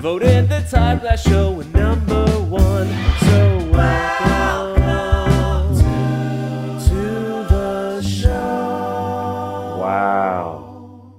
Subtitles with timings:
[0.00, 2.88] voted the Todd Glass Show number one.
[3.20, 4.82] So welcome
[6.88, 9.78] to the show.
[9.78, 11.12] Wow.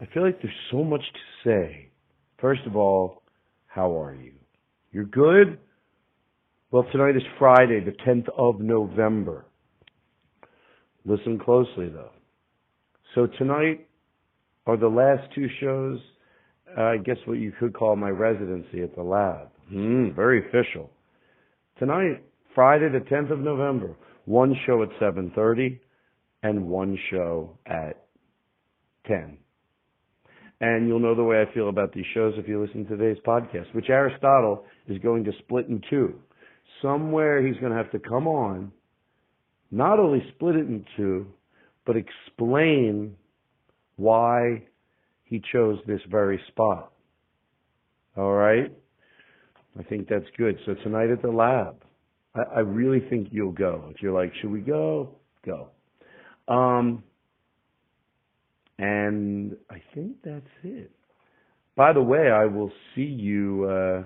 [0.00, 1.90] I feel like there's so much to say.
[2.38, 3.22] First of all,
[3.66, 4.32] how are you?
[4.92, 5.58] You're good?
[6.70, 9.46] Well, tonight is Friday, the 10th of November.
[11.04, 12.10] Listen closely, though.
[13.14, 13.88] So, tonight
[14.66, 15.98] are the last two shows,
[16.78, 19.48] I guess what you could call my residency at the lab.
[19.68, 20.90] Hmm, very official.
[21.78, 22.22] Tonight,
[22.54, 25.80] Friday, the 10th of November, one show at 7.30
[26.42, 28.04] and one show at
[29.06, 29.38] 10.
[30.60, 33.22] And you'll know the way I feel about these shows if you listen to today's
[33.26, 36.14] podcast, which Aristotle is going to split in two.
[36.82, 38.72] Somewhere he's going to have to come on,
[39.70, 41.26] not only split it in two,
[41.86, 43.16] but explain
[43.96, 44.62] why
[45.28, 46.92] he chose this very spot.
[48.16, 48.72] All right?
[49.78, 50.58] I think that's good.
[50.66, 51.76] So tonight at the lab,
[52.34, 53.90] I, I really think you'll go.
[53.94, 55.10] If you're like, should we go?
[55.44, 55.68] Go.
[56.48, 57.04] Um,
[58.78, 60.90] and I think that's it.
[61.76, 64.02] By the way, I will see you uh,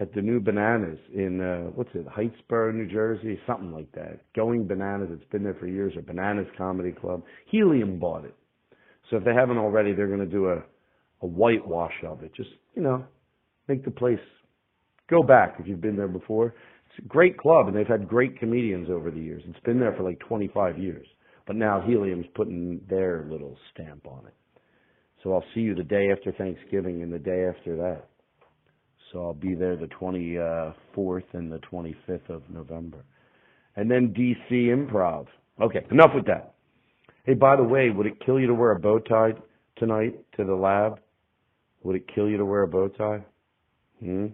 [0.00, 4.20] at the new Bananas in uh, what's it, Heightsboro, New Jersey, something like that.
[4.34, 5.10] Going Bananas.
[5.12, 5.94] It's been there for years.
[5.96, 7.22] Or Bananas Comedy Club.
[7.50, 8.34] Helium bought it,
[9.10, 10.62] so if they haven't already, they're going to do a
[11.22, 12.34] a whitewash of it.
[12.34, 13.04] Just you know,
[13.68, 14.18] make the place
[15.08, 16.54] go back if you've been there before.
[16.86, 19.42] It's a great club, and they've had great comedians over the years.
[19.46, 21.06] It's been there for like 25 years.
[21.46, 24.34] But now Helium's putting their little stamp on it.
[25.22, 28.08] So I'll see you the day after Thanksgiving and the day after that.
[29.12, 33.04] So I'll be there the 24th and the 25th of November.
[33.76, 35.26] And then DC Improv.
[35.60, 36.54] Okay, enough with that.
[37.30, 39.34] Hey, by the way, would it kill you to wear a bow tie
[39.76, 40.98] tonight to the lab?
[41.84, 43.24] Would it kill you to wear a bow tie?
[44.00, 44.26] Hmm?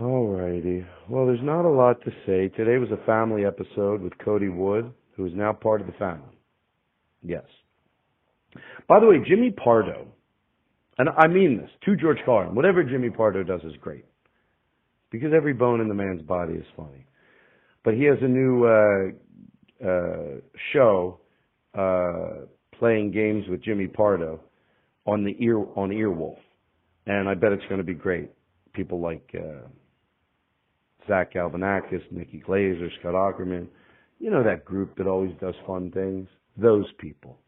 [0.00, 0.86] Alrighty.
[1.08, 2.46] Well, there's not a lot to say.
[2.56, 6.38] Today was a family episode with Cody Wood who is now part of the family.
[7.24, 7.42] Yes.
[8.86, 10.06] By the way, Jimmy Pardo,
[10.96, 14.04] and I mean this to George Carlin, whatever Jimmy Pardo does is great.
[15.10, 17.04] Because every bone in the man's body is funny.
[17.84, 19.12] But he has a new uh,
[20.72, 21.18] show
[21.76, 22.46] uh,
[22.78, 24.40] playing games with Jimmy Pardo
[25.06, 26.38] on the ear on Earwolf,
[27.06, 28.30] and I bet it's going to be great.
[28.72, 29.66] People like uh,
[31.08, 33.66] Zach Galifianakis, Nikki Glazer, Scott Aukerman,
[34.18, 36.28] you know that group that always does fun things?
[36.56, 37.38] Those people.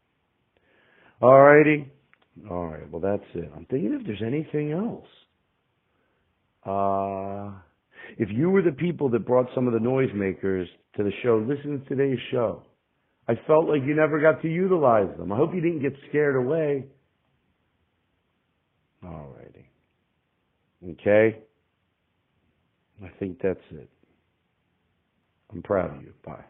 [1.21, 1.89] All righty,
[2.49, 3.51] Alright, well that's it.
[3.55, 5.07] I'm thinking if there's anything else.
[6.65, 7.51] Uh,
[8.17, 10.65] if you were the people that brought some of the noisemakers
[10.97, 12.63] to the show, listen to today's show.
[13.27, 15.31] I felt like you never got to utilize them.
[15.31, 16.85] I hope you didn't get scared away.
[19.03, 19.65] Alrighty.
[20.91, 21.39] Okay?
[23.03, 23.89] I think that's it.
[25.51, 26.13] I'm proud of you.
[26.25, 26.43] Bye.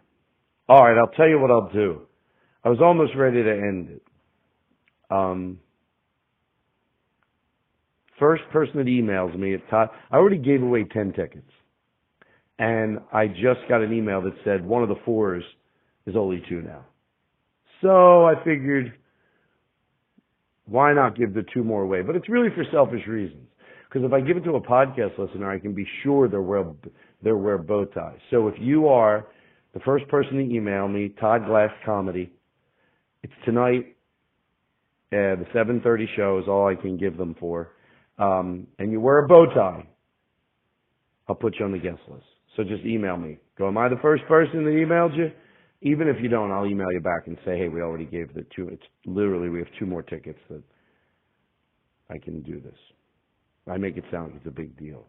[0.69, 2.03] All right, I'll tell you what I'll do.
[2.63, 4.01] I was almost ready to end it.
[5.11, 5.59] Um,
[8.19, 11.49] first person that emails me at Todd, I already gave away 10 tickets.
[12.59, 15.43] And I just got an email that said one of the fours
[16.05, 16.85] is only two now.
[17.81, 18.93] So I figured,
[20.65, 22.01] why not give the two more away?
[22.01, 23.47] But it's really for selfish reasons.
[23.89, 26.65] Because if I give it to a podcast listener, I can be sure they'll wear,
[27.21, 28.19] they'll wear bow ties.
[28.31, 29.25] So if you are
[29.73, 32.31] The first person to email me, Todd Glass Comedy.
[33.23, 33.95] It's tonight.
[35.11, 37.71] Uh, the 7:30 show is all I can give them for.
[38.17, 39.87] Um, and you wear a bow tie.
[41.27, 42.25] I'll put you on the guest list.
[42.55, 43.37] So just email me.
[43.57, 45.31] Go, am I the first person that emailed you?
[45.81, 48.45] Even if you don't, I'll email you back and say, hey, we already gave the
[48.55, 48.69] two.
[48.69, 50.63] It's literally we have two more tickets that
[52.09, 52.77] I can do this.
[53.67, 55.05] I make it sound like it's a big deal.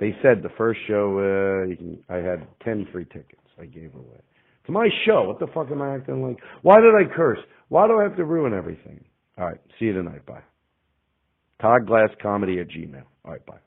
[0.00, 3.94] They said the first show, uh, you can, I had 10 free tickets I gave
[3.94, 4.20] away.
[4.62, 5.24] It's my show.
[5.24, 6.38] What the fuck am I acting like?
[6.62, 7.38] Why did I curse?
[7.68, 9.04] Why do I have to ruin everything?
[9.38, 9.60] All right.
[9.78, 10.24] See you tonight.
[10.26, 10.42] Bye.
[11.60, 13.02] Todd Glass Comedy at Gmail.
[13.24, 13.44] All right.
[13.46, 13.58] Bye.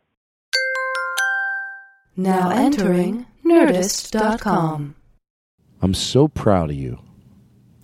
[2.15, 4.95] Now entering Nerdist.com.
[5.81, 6.99] I'm so proud of you.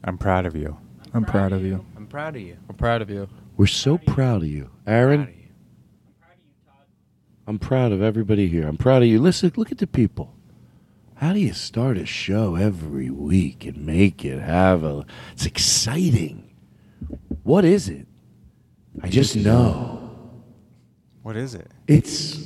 [0.03, 0.77] I'm proud of you.
[1.13, 1.85] I'm proud of you.
[1.95, 2.57] I'm proud of you.
[2.69, 3.27] I'm proud of you.
[3.57, 4.69] We're so proud of you.
[4.85, 5.33] Aaron,
[7.47, 8.67] I'm proud of everybody here.
[8.67, 9.19] I'm proud of you.
[9.19, 10.33] Listen, look at the people.
[11.15, 15.05] How do you start a show every week and make it have a.
[15.33, 16.55] It's exciting.
[17.43, 18.06] What is it?
[19.01, 20.09] I just know.
[21.21, 21.69] What is it?
[21.87, 22.37] It's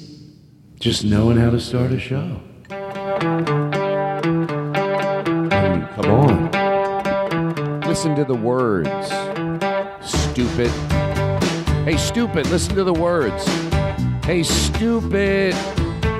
[0.79, 2.41] just knowing how to start a show.
[2.69, 4.19] I
[5.69, 6.51] mean, come on.
[7.87, 8.89] Listen to the words.
[10.05, 10.71] Stupid.
[11.85, 13.45] Hey, stupid, listen to the words.
[14.25, 15.55] Hey, stupid.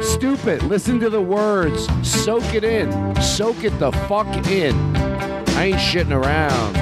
[0.01, 1.88] Stupid, listen to the words.
[2.07, 3.16] Soak it in.
[3.22, 4.75] Soak it the fuck in.
[4.95, 6.75] I ain't shitting around.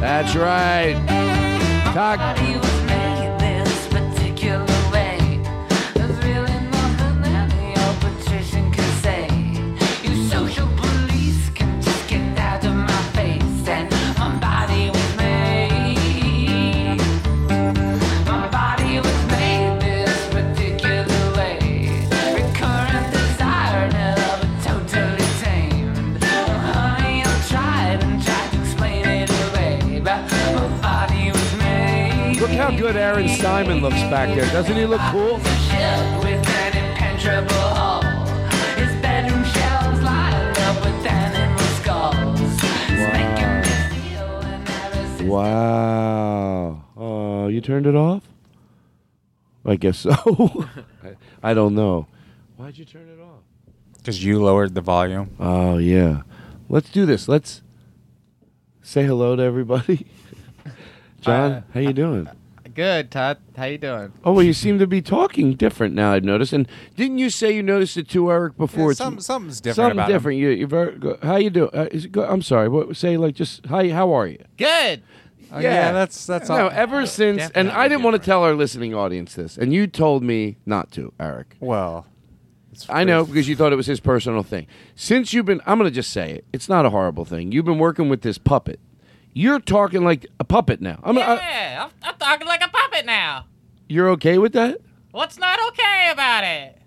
[0.00, 1.23] That's right.
[1.94, 2.63] Talk.
[33.14, 34.44] Aaron Simon looks back there.
[34.50, 35.38] Doesn't he look cool?
[35.38, 38.02] Ship with an impenetrable hull.
[38.74, 42.40] His bedroom shelves lined up with animal skulls.
[42.40, 46.84] It's making me feel an Arizona Wow.
[46.96, 48.24] Oh, you turned it off?
[49.64, 50.10] I guess so.
[51.04, 52.08] I, I don't know.
[52.56, 53.42] Why'd you turn it off?
[53.96, 55.36] Because you lowered the volume.
[55.38, 56.22] Oh, yeah.
[56.68, 57.28] Let's do this.
[57.28, 57.62] Let's
[58.82, 60.04] say hello to everybody.
[61.20, 62.28] John, Uh, how you doing?
[62.74, 63.38] Good, Todd.
[63.56, 64.12] How you doing?
[64.24, 66.12] Oh, well, you seem to be talking different now.
[66.12, 66.52] I've noticed.
[66.52, 66.66] And
[66.96, 68.56] didn't you say you noticed it too, Eric?
[68.56, 70.14] Before Yeah, some- something's different Something about him.
[70.16, 70.38] different.
[70.40, 70.98] You, you're very.
[70.98, 71.18] Good.
[71.22, 71.70] How you doing?
[71.72, 72.28] Uh, is it good?
[72.28, 72.68] I'm sorry.
[72.68, 72.96] What?
[72.96, 73.88] Say like just hi.
[73.90, 74.38] How are you?
[74.56, 75.02] Good.
[75.52, 75.92] Oh, yeah.
[75.92, 76.58] that's that's all.
[76.58, 79.86] No, ever since, and I didn't want to tell our listening audience this, and you
[79.86, 81.54] told me not to, Eric.
[81.60, 82.06] well,
[82.88, 84.66] I know because you thought it was his personal thing.
[84.96, 86.44] Since you've been, I'm going to just say it.
[86.52, 87.52] It's not a horrible thing.
[87.52, 88.80] You've been working with this puppet.
[89.34, 91.00] You're talking like a puppet now.
[91.02, 93.46] I'm, Yeah, I'm, I'm talking like a puppet now.
[93.88, 94.80] you're okay with that?
[95.10, 96.78] What's not okay about it?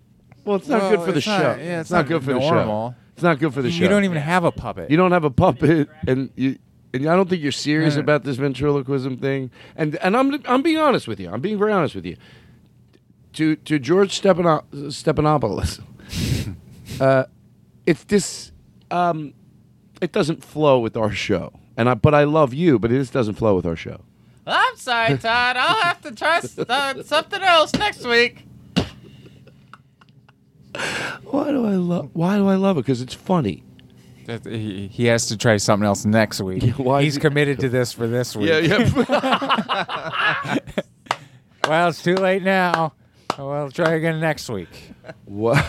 [0.46, 1.32] Well, it's not Well, good for the it's show.
[1.60, 2.96] yeah, it's not, not good for the show.
[3.14, 3.84] It's not good for the show.
[3.84, 4.90] You don't even have a puppet.
[4.92, 6.58] You don't have a puppet, and you.
[6.94, 8.00] And I don't think you're serious No.
[8.02, 9.52] about this ventriloquism thing.
[9.76, 11.30] And and I'm I'm being honest with you.
[11.30, 12.16] I'm being very honest with you.
[13.34, 15.82] To to George Stepano- Stephanopoulos,
[17.02, 17.26] uh,
[17.86, 18.52] it's this.
[18.90, 19.34] Um,
[20.02, 21.52] it doesn't flow with our show.
[21.78, 24.02] And I but I love you, but it just doesn't flow with our show.
[24.46, 25.56] I'm sorry, Todd.
[25.58, 28.44] I'll have to try s- uh, something else next week.
[31.24, 32.10] Why do I love?
[32.14, 32.82] Why do I love it?
[32.82, 33.64] Because it's funny.
[34.26, 36.64] That- He, he has to try something else next week.
[36.78, 38.50] Why He's is he- committed to this for this week.
[38.50, 40.58] Yeah, yeah.
[41.68, 42.94] Well, it's too late now.
[43.38, 44.70] Oh, Well, try again next week.
[45.26, 45.62] Wow.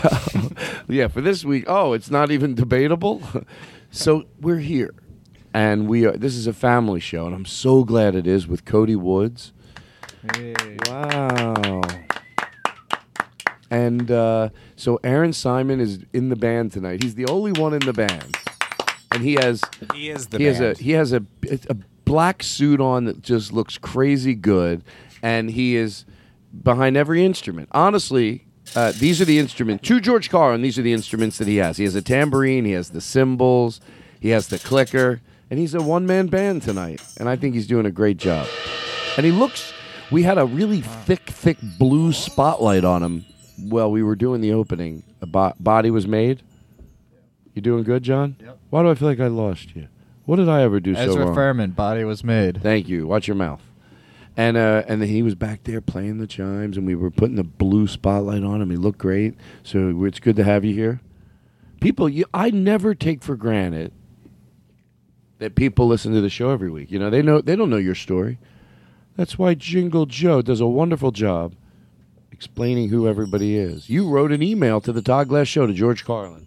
[0.87, 1.65] yeah, for this week.
[1.67, 3.21] Oh, it's not even debatable.
[3.91, 4.93] so we're here,
[5.53, 6.13] and we are.
[6.13, 9.53] This is a family show, and I'm so glad it is with Cody Woods.
[10.35, 10.53] Hey.
[10.87, 11.81] Wow.
[13.71, 17.03] And uh, so Aaron Simon is in the band tonight.
[17.03, 18.35] He's the only one in the band,
[19.11, 19.61] and he has
[19.93, 21.23] He is the he has a he has a
[21.69, 21.75] a
[22.05, 24.83] black suit on that just looks crazy good,
[25.21, 26.05] and he is
[26.63, 27.69] behind every instrument.
[27.71, 29.87] Honestly, uh, these are the instruments.
[29.87, 31.77] To George Carlin, these are the instruments that he has.
[31.77, 33.79] He has a tambourine, he has the cymbals,
[34.19, 37.01] he has the clicker, and he's a one man band tonight.
[37.17, 38.47] And I think he's doing a great job.
[39.17, 39.73] And he looks.
[40.11, 43.25] We had a really thick, thick blue spotlight on him
[43.57, 45.03] while we were doing the opening.
[45.21, 46.41] A bo- body was made.
[47.53, 48.35] You doing good, John?
[48.39, 48.57] Yep.
[48.69, 49.87] Why do I feel like I lost you?
[50.25, 51.35] What did I ever do so Ezra wrong?
[51.35, 52.61] Furman, body was made.
[52.61, 53.07] Thank you.
[53.07, 53.61] Watch your mouth.
[54.37, 57.35] And uh, and then he was back there playing the chimes, and we were putting
[57.35, 58.69] the blue spotlight on him.
[58.69, 59.35] He looked great.
[59.63, 61.01] So it's good to have you here.
[61.81, 63.91] people, you, I never take for granted
[65.39, 66.91] that people listen to the show every week.
[66.91, 68.37] You know, they know they don't know your story.
[69.17, 71.53] That's why Jingle Joe does a wonderful job
[72.31, 73.89] explaining who everybody is.
[73.89, 76.45] You wrote an email to the Todd Glass Show to George Carlin.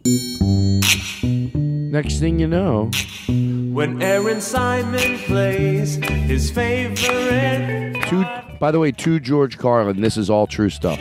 [1.91, 2.91] Next thing you know,
[3.29, 10.31] When Aaron Simon plays his favorite, to by the way, to George Carlin, this is
[10.31, 11.01] all true stuff.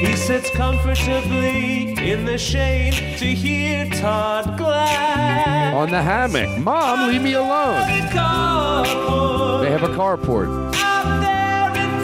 [0.00, 5.74] He sits comfortably in the shade to hear Todd Glass.
[5.74, 7.86] On the hammock, Mom, leave me alone.
[9.62, 10.74] They have a carport.
[10.74, 12.02] out there in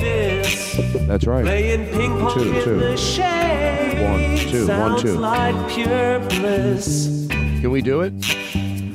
[0.00, 1.44] Davis, That's right.
[1.44, 2.78] playing ping pong Two, in two.
[2.78, 3.98] the shade.
[4.02, 5.14] One, two, one, Sounds two.
[5.18, 7.26] like pure bliss.
[7.30, 8.12] Can we do it?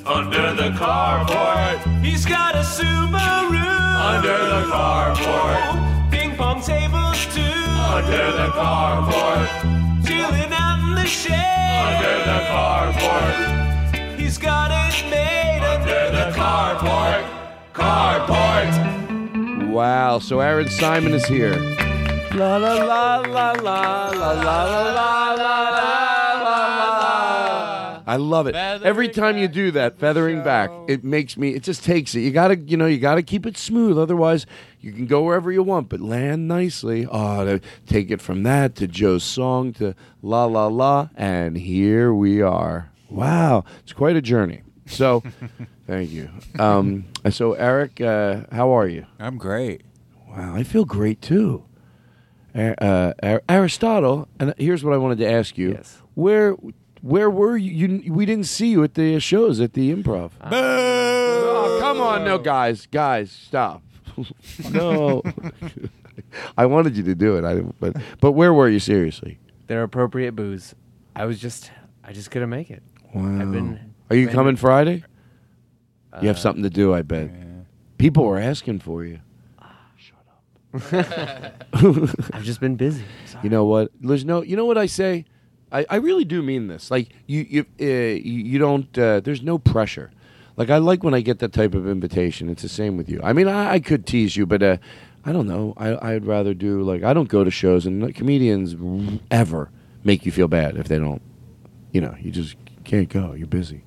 [0.08, 3.65] Under the carport, he's got a Subaru.
[3.96, 5.95] Under the carport,
[6.36, 7.42] ping pong tables too.
[7.42, 9.48] Under the carport,
[10.06, 11.34] chilling out in the shade.
[11.34, 15.62] Under the carport, he's got it made.
[15.63, 17.24] Under the carport,
[17.74, 19.68] carport.
[19.70, 20.20] Wow.
[20.20, 21.58] So Aaron Simon is here.
[22.34, 26.04] La la la la la la la la la la la.
[28.07, 28.55] I love it.
[28.55, 31.50] Every time you do that, feathering back, it makes me.
[31.55, 32.21] It just takes it.
[32.21, 33.97] You gotta, you know, you gotta keep it smooth.
[33.97, 34.45] Otherwise,
[34.79, 37.07] you can go wherever you want, but land nicely.
[37.09, 42.13] Oh, to take it from that to Joe's song to la la la, and here
[42.13, 42.91] we are.
[43.09, 44.62] Wow, it's quite a journey.
[44.88, 45.24] So,
[45.88, 46.29] thank you.
[46.59, 49.05] Um, so Eric, uh, how are you?
[49.19, 49.81] I'm great.
[50.27, 51.63] Wow, I feel great too.
[52.53, 56.01] Ar- Uh, Aristotle, and here's what I wanted to ask you: Yes.
[56.13, 56.55] where,
[57.05, 57.71] where were you?
[57.88, 58.13] you?
[58.13, 60.31] We didn't see you at the shows at the Improv.
[60.41, 63.83] Oh, come on, no, guys, guys, stop.
[64.71, 65.21] no,
[66.57, 69.38] I wanted you to do it, I, but but where were you seriously?
[69.67, 70.74] They're appropriate booze.
[71.15, 71.71] I was just,
[72.03, 72.81] I just couldn't make it.
[73.13, 73.41] Wow.
[73.41, 73.93] I've been.
[74.09, 75.03] Are you been- coming Friday?
[76.21, 77.29] you have Uh, something to do, I bet.
[77.97, 79.19] People were asking for you.
[79.59, 81.65] Ah, shut up.
[82.33, 83.03] I've just been busy.
[83.25, 83.43] Sorry.
[83.43, 83.91] You know what?
[84.01, 84.41] There's no.
[84.41, 85.25] You know what I say?
[85.72, 86.91] I, I really do mean this.
[86.91, 88.98] Like you you uh, you, don't.
[88.98, 90.12] Uh, there's no pressure.
[90.57, 92.50] Like I like when I get that type of invitation.
[92.50, 93.19] It's the same with you.
[93.24, 94.77] I mean, I, I could tease you, but uh,
[95.25, 95.74] I don't know.
[95.77, 98.75] I I'd rather do like I don't go to shows, and comedians
[99.31, 99.69] ever
[100.03, 101.22] make you feel bad if they don't.
[101.91, 103.34] You know, you just can't go.
[103.34, 103.85] You're busy.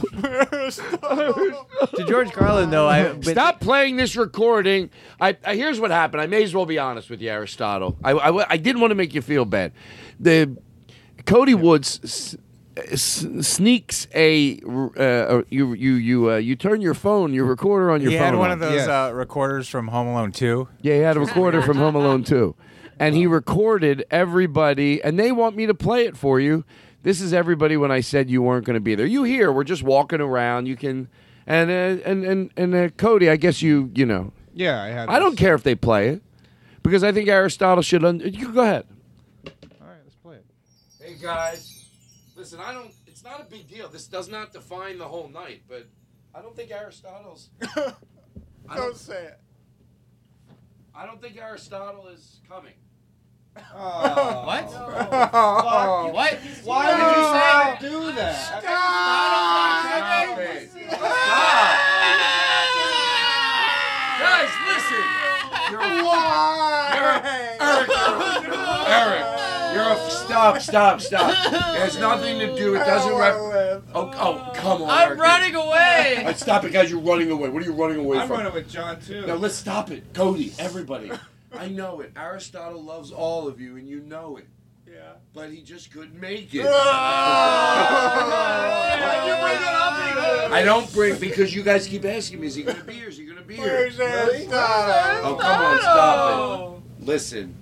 [0.00, 4.90] To George Carlin though, I but- Stop playing this recording.
[5.20, 6.20] I, I here's what happened.
[6.22, 7.96] I may as well be honest with you, Aristotle.
[8.02, 9.72] I, I, I didn't want to make you feel bad.
[10.18, 10.56] The
[11.26, 12.36] Cody Woods s-
[12.76, 14.60] s- sneaks a
[14.96, 18.26] uh, you you you uh, you turn your phone, your recorder on your He phone.
[18.26, 18.54] had one on.
[18.54, 18.88] of those Yes.
[18.88, 20.68] uh, recorders from Home Alone 2.
[20.82, 22.54] Yeah, he had a recorder from Home Alone 2.
[22.98, 26.64] And he recorded everybody, and they want me to play it for you.
[27.02, 29.06] This is everybody when I said you weren't going to be there.
[29.06, 29.50] You here?
[29.50, 30.66] We're just walking around.
[30.66, 31.08] You can,
[31.46, 34.32] and uh, and and and uh, Cody, I guess you you know.
[34.52, 35.08] Yeah, I had.
[35.08, 36.22] I don't care if they play it
[36.82, 38.04] because I think Aristotle should.
[38.04, 38.86] Un- you go ahead.
[39.80, 40.44] All right, let's play it.
[41.00, 41.86] Hey guys,
[42.36, 42.60] listen.
[42.60, 42.92] I don't.
[43.06, 43.88] It's not a big deal.
[43.88, 45.86] This does not define the whole night, but
[46.34, 47.48] I don't think Aristotle's.
[48.68, 49.40] I don't say it.
[50.94, 52.74] I don't think Aristotle is coming.
[53.54, 54.68] What?
[54.72, 56.38] Oh, What?
[56.64, 57.88] Why What did you say?
[57.88, 59.70] would you do that?
[64.20, 65.04] Guys, listen.
[65.70, 66.92] You're why?
[66.96, 67.16] You're,
[67.68, 67.90] Eric,
[68.88, 69.74] Eric.
[69.74, 71.30] you're a stop, stop, stop.
[71.30, 72.74] It has nothing to do.
[72.74, 73.14] It doesn't.
[73.14, 74.90] Rep- oh, oh, come on.
[74.90, 75.20] I'm Eric.
[75.20, 76.22] running away.
[76.26, 76.90] Uh, Stop it, guys.
[76.90, 77.48] You're running away.
[77.48, 78.22] What are you running away from?
[78.22, 78.36] I'm from?
[78.38, 79.26] running with John too.
[79.26, 80.12] Now let's stop it.
[80.12, 81.10] Cody, everybody.
[81.52, 82.12] I know it.
[82.16, 84.46] Aristotle loves all of you, and you know it.
[84.86, 85.12] Yeah.
[85.34, 86.66] But he just couldn't make it.
[90.52, 93.08] I don't bring because you guys keep asking me, is he gonna be here?
[93.08, 93.90] Is he gonna be here?
[93.96, 94.48] Really?
[94.50, 97.06] Oh come on, stop it.
[97.06, 97.54] Listen.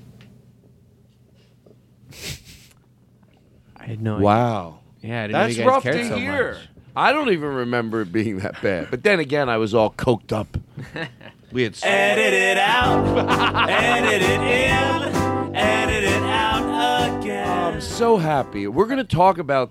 [3.77, 4.15] I had no.
[4.15, 4.25] idea.
[4.25, 4.79] Wow.
[5.03, 6.53] Yeah, I didn't That's know you guys rough cared to so hear.
[6.55, 6.63] much.
[6.97, 8.89] I don't even remember it being that bad.
[8.91, 10.57] But then again, I was all coked up.
[11.51, 17.75] We had so Edit it out, edit it in, edit it out again.
[17.75, 18.67] I'm so happy.
[18.67, 19.71] We're going to talk about.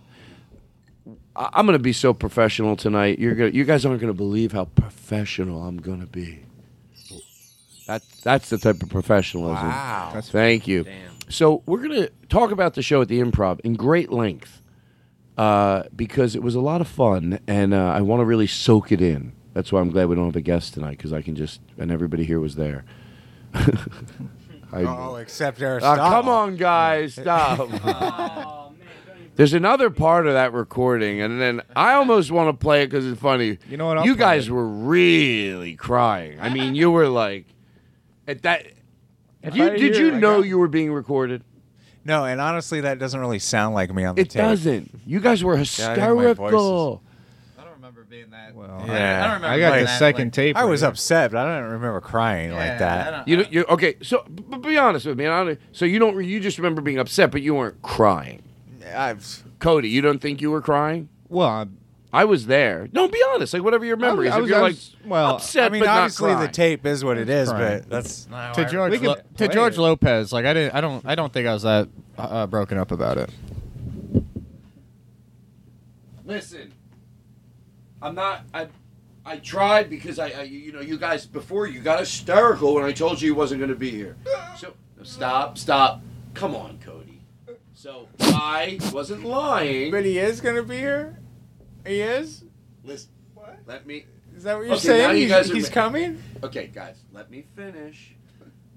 [1.36, 3.20] I- I'm going to be so professional tonight.
[3.20, 6.44] You're gonna, you guys aren't going to believe how professional I'm going to be.
[7.86, 9.68] That that's the type of professionalism.
[9.68, 10.12] Wow.
[10.14, 10.86] That's Thank you.
[11.30, 14.62] So we're going to talk about the show at the Improv in great length
[15.38, 18.92] uh, because it was a lot of fun, and uh, I want to really soak
[18.92, 19.34] it in.
[19.58, 21.90] That's why I'm glad we don't have a guest tonight because I can just and
[21.92, 22.86] everybody here was there.
[23.56, 26.06] I, Oh, except Ah, Aristotle.
[26.12, 27.68] come on, guys, stop.
[29.36, 33.08] There's another part of that recording, and then I almost want to play it because
[33.08, 33.58] it's funny.
[33.68, 33.98] You know what?
[33.98, 34.52] I'll you guys it.
[34.52, 36.40] were really crying.
[36.40, 37.48] I mean, you were like,
[38.28, 38.64] at that.
[39.54, 41.44] You, did you it, know got- you were being recorded?
[42.06, 44.40] No, and honestly, that doesn't really sound like me on the It tape.
[44.44, 45.00] doesn't.
[45.08, 47.02] You guys were I think my voice is- hysterical.
[47.58, 48.56] I don't remember being that.
[48.56, 49.20] Well, Yeah.
[49.20, 50.56] I don't remember I got the that, second like- tape.
[50.58, 53.12] I was upset, but I don't remember crying Yeah, like I that.
[53.12, 53.96] don't- You, you okay?
[54.02, 55.28] So, but be honest with me.
[55.28, 56.24] I don't- So you don't.
[56.24, 58.42] You just remember being upset, but you weren't crying.
[58.96, 61.10] I've, Cody, you don't think you were crying?
[61.30, 61.66] Well, I,
[62.14, 62.88] I was there.
[62.94, 63.54] No, be honest.
[63.54, 64.34] Like whatever your memory is.
[64.34, 64.76] I If was- you're I like
[65.06, 67.80] well, upset, I mean, but not obviously the tape is what it is, crying.
[67.82, 69.82] but that's No, to George Lo- to George it.
[69.82, 70.74] Lopez, like I didn't.
[70.74, 71.06] I don't.
[71.06, 73.30] I don't think I was that uh, broken up about it.
[76.26, 76.74] Listen,
[78.08, 78.44] I'm not.
[78.54, 78.68] I,
[79.26, 82.94] I tried because I, I, you know, you guys before you got hysterical when I
[82.94, 84.16] told you he wasn't going to be here.
[84.58, 84.74] So
[85.04, 86.02] stop, stop.
[86.34, 87.22] Come on, Cody.
[87.74, 89.92] So I wasn't lying.
[89.92, 91.20] But he is gonna be here.
[91.86, 92.44] He is.
[92.84, 93.60] Listen, What?
[93.68, 94.06] let me.
[94.36, 95.16] Is that what you're Okay, now saying?
[95.18, 96.24] you He's, guys are he's ma- coming.
[96.44, 98.16] Okay, guys, let me finish.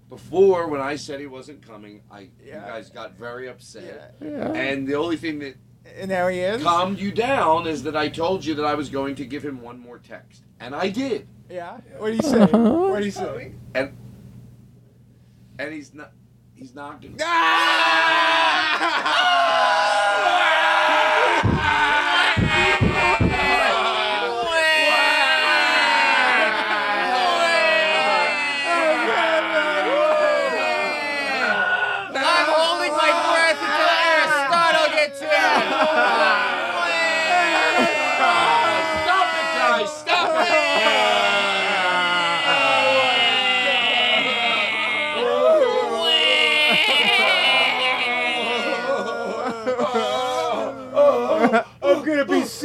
[0.08, 4.16] Before, when I said he wasn't coming, I you guys got very upset.
[4.20, 4.52] Yeah.
[4.52, 5.54] And the only thing that
[5.98, 6.62] And now he is.
[6.62, 9.60] calmed you down is that I told you that I was going to give him
[9.60, 11.26] one more text, and I did.
[11.48, 11.78] Yeah.
[11.98, 12.46] What do you say?
[12.46, 13.52] What do you say?
[13.74, 13.96] And
[15.58, 16.12] and he's not.
[16.54, 17.14] He's not gonna.
[17.20, 19.26] I'm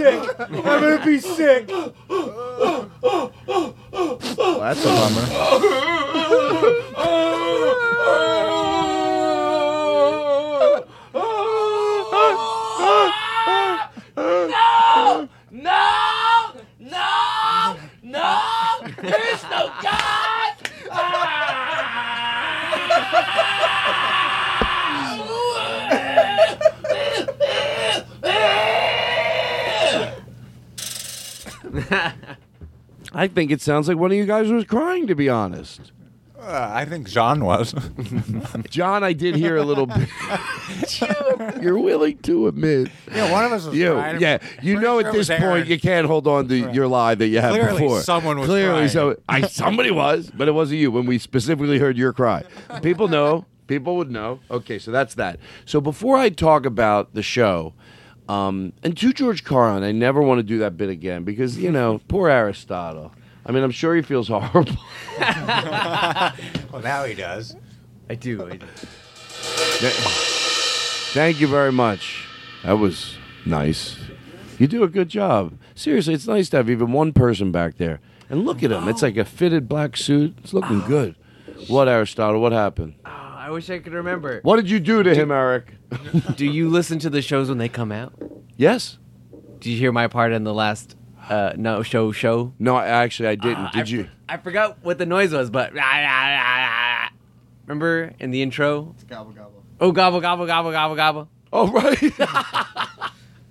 [0.05, 0.39] sick.
[0.39, 1.68] I'm gonna be sick.
[1.68, 1.91] Well,
[4.59, 5.25] that's a bummer.
[33.25, 35.92] I think it sounds like one of you guys was crying, to be honest.
[36.40, 37.74] Uh, I think John was.
[38.70, 40.07] John, I did hear a little bit.
[41.61, 42.90] You're willing to admit.
[43.11, 44.22] yeah, one of us was You, crying.
[44.22, 45.68] yeah, you Pretty know sure at this point Aaron.
[45.68, 48.01] you can't hold on to your lie that you had Clearly before.
[48.01, 48.90] someone was Clearly, crying.
[48.90, 50.92] so I somebody was, but it wasn't you.
[50.92, 52.44] When we specifically heard your cry,
[52.83, 53.46] people know.
[53.68, 54.40] People would know.
[54.51, 55.40] Okay, so that's that.
[55.66, 57.74] So before I talk about the show,
[58.27, 61.72] um, and to George Carlin, I never want to do that bit again because you
[61.72, 63.14] know, poor Aristotle.
[63.46, 64.75] I mean, I'm sure he feels horrible.
[65.20, 67.55] well, now he does.
[68.09, 68.48] I do.
[68.48, 68.66] I do.
[71.14, 72.27] Thank you very much.
[72.64, 73.98] That was nice.
[74.57, 75.57] You do a good job.
[75.75, 78.00] Seriously, it's nice to have even one person back there.
[78.29, 78.88] And look at him.
[78.88, 80.35] It's like a fitted black suit.
[80.44, 81.16] It's looking good.
[81.68, 82.42] What, Aristotle?
[82.42, 82.96] What happened?
[83.46, 84.40] I wish I could remember.
[84.42, 85.75] What did you do to him, Eric?
[86.36, 88.12] Do you listen to the shows when they come out?
[88.58, 88.98] Yes.
[89.60, 90.96] Did you hear my part in the last
[91.29, 92.53] uh, no show show?
[92.58, 93.66] No, I, actually, I didn't.
[93.66, 94.10] Uh, did I, you?
[94.27, 97.12] I forgot what the noise was, but ah, ah, ah,
[97.68, 98.96] remember in the intro?
[99.08, 99.64] Gobble gobble.
[99.79, 101.29] Oh, gobble gobble gobble gobble gobble.
[101.53, 102.01] Oh, right.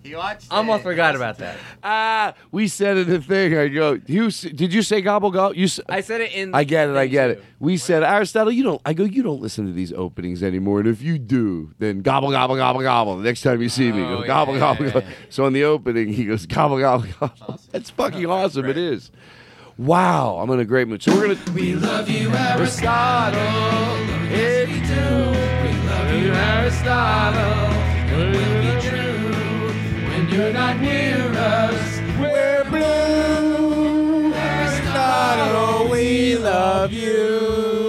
[0.04, 0.52] He watched.
[0.52, 0.84] Almost it.
[0.84, 1.56] forgot about that.
[1.82, 3.56] ah, we said in the thing.
[3.56, 3.98] I go.
[4.06, 5.56] You s- did you say gobble gobble?
[5.56, 5.64] You.
[5.64, 6.54] s- I said it in.
[6.54, 6.96] I get it.
[6.96, 7.32] I get too.
[7.32, 7.44] it.
[7.58, 8.52] We said Aristotle.
[8.52, 8.82] You don't.
[8.84, 9.04] I go.
[9.04, 10.80] You don't listen to these openings anymore.
[10.80, 13.16] And if you do, then gobble gobble gobble gobble.
[13.16, 14.84] The next time you see me, go Oh, gobble yeah, gobble.
[14.84, 15.08] yeah, gobble.
[15.08, 15.14] yeah.
[15.30, 17.58] So in the opening, he goes gobble gobble gobble.
[17.72, 18.66] That's fucking awesome.
[18.66, 19.10] It is.
[19.78, 21.02] Wow, I'm in a great mood.
[21.02, 21.52] So we're gonna.
[21.54, 23.40] We love you, Aristotle.
[24.30, 25.30] If you do,
[25.64, 27.70] we love you, Aristotle.
[30.34, 32.00] You're not near us.
[32.18, 34.32] We're blue.
[34.34, 37.84] Aristotle, we love you.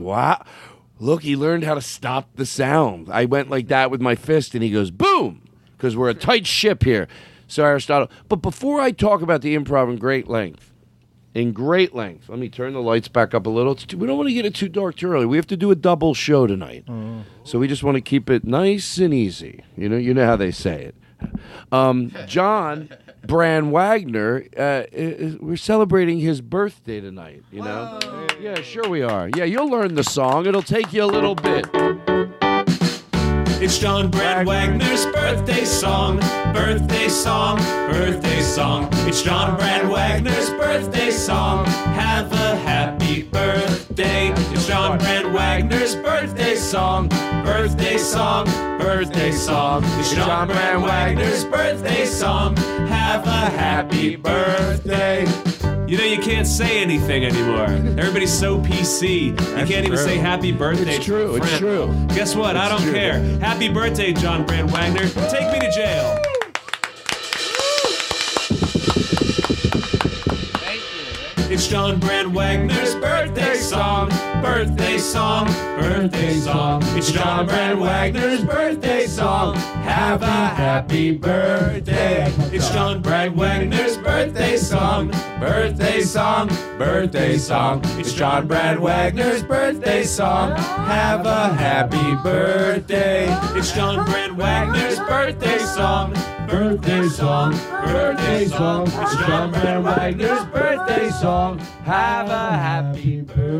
[0.00, 0.44] Wow.
[0.98, 3.08] Look, he learned how to stop the sound.
[3.08, 5.42] I went like that with my fist, and he goes, boom,
[5.76, 7.06] because we're a tight ship here.
[7.46, 8.10] So, Aristotle.
[8.28, 10.72] But before I talk about the improv in great length,
[11.36, 13.72] in great length, let me turn the lights back up a little.
[13.72, 15.26] It's too, we don't want to get it too dark too early.
[15.26, 16.84] We have to do a double show tonight.
[17.44, 19.62] So we just want to keep it nice and easy.
[19.76, 20.94] You know, you know how they say it.
[21.72, 22.88] Um, John,
[23.26, 24.44] Brand Wagner.
[24.56, 27.42] Uh, is- we're celebrating his birthday tonight.
[27.52, 27.98] You know?
[28.40, 29.28] Yeah, sure we are.
[29.36, 30.46] Yeah, you'll learn the song.
[30.46, 31.66] It'll take you a little bit.
[33.58, 36.18] It's John Brand Wagner's birthday song,
[36.52, 37.56] birthday song,
[37.90, 38.90] birthday song.
[39.08, 41.64] It's John Brand Wagner's birthday song.
[41.64, 44.28] Have a happy birthday.
[44.52, 48.46] It's John Brand Wagner's birthday song, birthday song,
[48.78, 49.82] birthday song.
[49.98, 52.56] It's John Brand Wagner's birthday song.
[52.56, 55.24] Have a happy birthday.
[55.86, 57.66] You know, you can't say anything anymore.
[57.96, 59.30] Everybody's so PC.
[59.30, 59.98] You can't even true.
[59.98, 60.96] say happy birthday.
[60.96, 61.86] It's true, it's true.
[62.08, 62.56] Guess what?
[62.56, 62.92] I don't true.
[62.92, 63.20] care.
[63.38, 65.08] Happy birthday, John Brand Wagner.
[65.30, 66.35] Take me to jail.
[71.56, 74.08] It's John Brand Wagner's birthday song,
[74.42, 75.46] birthday song,
[75.80, 76.80] birthday song.
[76.96, 79.56] It's John Brand Wagner's birthday song.
[79.82, 82.32] Have a happy birthday.
[82.52, 85.08] It's John Brand Wagner's birthday song,
[85.40, 86.46] birthday song,
[86.78, 87.80] birthday song.
[87.98, 90.56] It's John Brand Wagner's birthday song.
[90.56, 93.26] Have a happy birthday.
[93.58, 96.12] It's John Brand Wagner's birthday song,
[96.48, 97.50] birthday song,
[97.82, 98.86] birthday song.
[98.86, 101.58] It's John Brand Wagner's birthday song.
[101.84, 103.55] Have a happy birthday.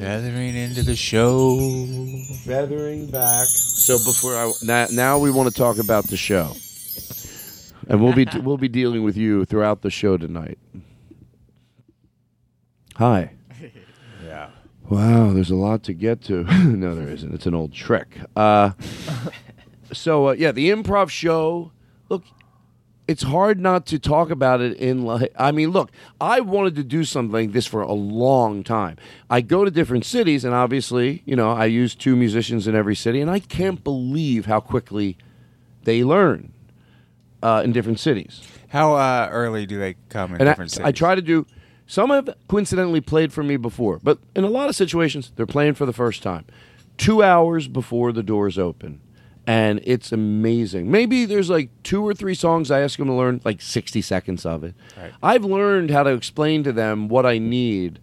[0.00, 1.58] Feathering into the show.
[2.44, 3.46] Feathering back.
[3.46, 6.56] So before I now, now we want to talk about the show,
[7.88, 10.58] and we'll be we'll be dealing with you throughout the show tonight.
[12.96, 13.32] Hi.
[14.24, 14.50] Yeah.
[14.88, 16.44] Wow, there's a lot to get to.
[16.64, 17.34] no, there isn't.
[17.34, 18.18] It's an old trick.
[18.34, 18.72] Uh,
[19.92, 21.72] so uh, yeah, the improv show.
[22.08, 22.24] Look,
[23.10, 25.32] it's hard not to talk about it in like.
[25.36, 28.98] I mean, look, I wanted to do something like this for a long time.
[29.28, 32.94] I go to different cities, and obviously, you know, I use two musicians in every
[32.94, 35.18] city, and I can't believe how quickly
[35.82, 36.52] they learn
[37.42, 38.42] uh, in different cities.
[38.68, 40.86] How uh, early do they come in And I, different cities?
[40.86, 41.46] I try to do.
[41.88, 45.74] Some have coincidentally played for me before, but in a lot of situations, they're playing
[45.74, 46.44] for the first time,
[46.96, 49.00] two hours before the doors open,
[49.46, 50.90] and it's amazing.
[50.90, 54.46] Maybe there's like two or three songs I ask them to learn, like sixty seconds
[54.46, 54.74] of it.
[54.96, 55.12] Right.
[55.22, 58.00] I've learned how to explain to them what I need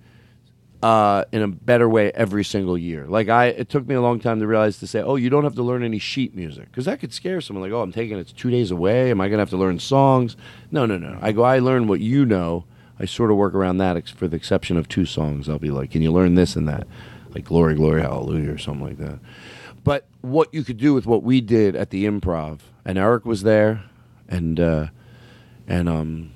[0.83, 3.05] uh, in a better way every single year.
[3.07, 5.43] Like I, it took me a long time to realize to say, oh, you don't
[5.43, 7.63] have to learn any sheet music because that could scare someone.
[7.63, 9.09] Like, oh, I'm taking it's two days away.
[9.09, 10.37] Am I going to have to learn songs?
[10.71, 11.17] No, no, no.
[11.21, 12.65] I go, I learn what you know.
[12.99, 15.47] I sort of work around that, ex- for the exception of two songs.
[15.47, 16.87] I'll be like, can you learn this and that,
[17.29, 19.19] like Glory, Glory, Hallelujah, or something like that.
[19.87, 23.43] But what you could do with what we did at the Improv, and Eric was
[23.43, 23.85] there,
[24.27, 24.87] and uh,
[25.65, 26.33] and um,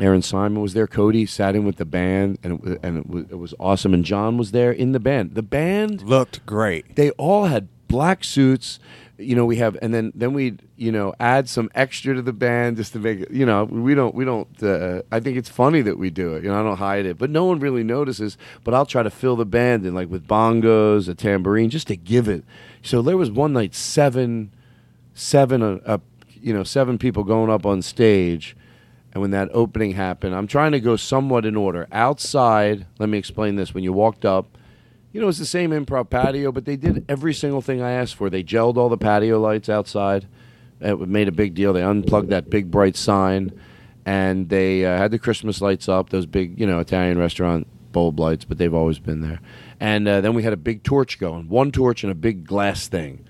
[0.00, 0.86] Aaron Simon was there.
[0.86, 3.92] Cody sat in with the band, and it, and it was, it was awesome.
[3.92, 5.34] And John was there in the band.
[5.34, 6.94] The band looked great.
[6.94, 8.78] They all had black suits.
[9.18, 12.32] You know, we have, and then then we you know add some extra to the
[12.32, 13.30] band just to make it.
[13.30, 14.62] You know, we don't we don't.
[14.62, 16.44] Uh, I think it's funny that we do it.
[16.44, 18.36] You know, I don't hide it, but no one really notices.
[18.62, 21.96] But I'll try to fill the band in like with bongos, a tambourine, just to
[21.96, 22.44] give it.
[22.82, 24.52] So there was one night seven
[25.16, 25.98] seven uh, uh,
[26.40, 28.54] you know seven people going up on stage
[29.12, 33.16] and when that opening happened i'm trying to go somewhat in order outside let me
[33.16, 34.58] explain this when you walked up
[35.16, 38.14] you know it's the same improv patio but they did every single thing i asked
[38.14, 40.28] for they gelled all the patio lights outside
[40.80, 43.50] it made a big deal they unplugged that big bright sign
[44.04, 48.20] and they uh, had the christmas lights up those big you know italian restaurant bulb
[48.20, 49.40] lights but they've always been there
[49.80, 52.86] and uh, then we had a big torch going one torch and a big glass
[52.86, 53.24] thing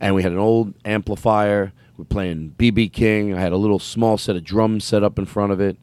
[0.00, 1.72] and we had an old amplifier.
[1.96, 3.34] We're playing BB King.
[3.34, 5.76] I had a little small set of drums set up in front of it.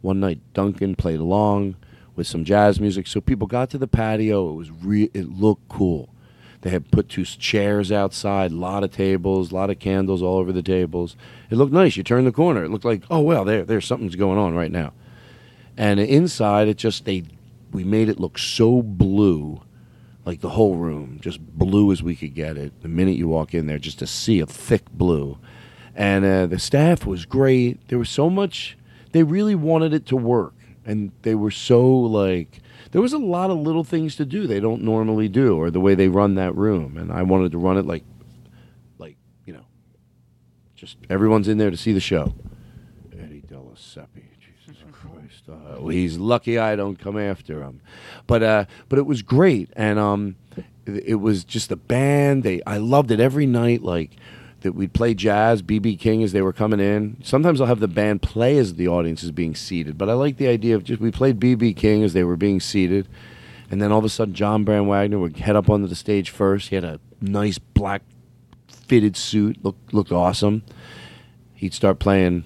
[0.00, 1.74] One night, Duncan played along
[2.16, 3.06] with some jazz music.
[3.06, 4.50] So people got to the patio.
[4.50, 6.10] It was re- it looked cool.
[6.62, 10.38] They had put two chairs outside, a lot of tables, a lot of candles all
[10.38, 11.14] over the tables.
[11.50, 11.96] It looked nice.
[11.96, 14.72] You turn the corner, it looked like, oh well, there, there's something's going on right
[14.72, 14.94] now.
[15.76, 17.24] And inside, it just they,
[17.70, 19.60] we made it look so blue
[20.24, 22.80] like the whole room, just blue as we could get it.
[22.80, 25.36] The minute you walk in there, just a sea of thick blue.
[25.94, 27.86] And uh, the staff was great.
[27.88, 28.78] There was so much,
[29.12, 30.53] they really wanted it to work.
[30.86, 32.60] And they were so like,
[32.92, 35.80] there was a lot of little things to do they don't normally do, or the
[35.80, 36.96] way they run that room.
[36.96, 38.04] And I wanted to run it like,
[38.98, 39.16] like,
[39.46, 39.64] you know,
[40.74, 42.34] just everyone's in there to see the show.
[43.12, 45.48] Eddie Delaseppe, Jesus Christ.
[45.48, 47.80] Uh, well, he's lucky I don't come after him.
[48.26, 50.36] But uh, but it was great, and um,
[50.86, 52.42] it, it was just the band.
[52.42, 53.82] They I loved it every night.
[53.82, 54.10] Like
[54.64, 57.16] that we'd play jazz, BB King as they were coming in.
[57.22, 59.96] Sometimes I'll have the band play as the audience is being seated.
[59.96, 62.58] But I like the idea of just we played BB King as they were being
[62.58, 63.06] seated.
[63.70, 66.30] And then all of a sudden, John Brand Wagner would head up onto the stage
[66.30, 66.68] first.
[66.68, 68.02] He had a nice black
[68.68, 70.64] fitted suit, looked looked awesome
[71.64, 72.44] he'd start playing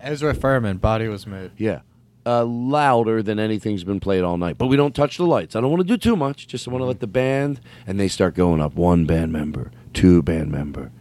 [0.00, 1.50] Ezra Furman, Body Was Made.
[1.56, 1.80] Yeah.
[2.26, 4.58] Uh, louder than anything's been played all night.
[4.58, 5.56] But we don't touch the lights.
[5.56, 6.46] I don't want to do too much.
[6.46, 8.74] Just want to let the band, and they start going up.
[8.74, 10.92] One band member, two band member,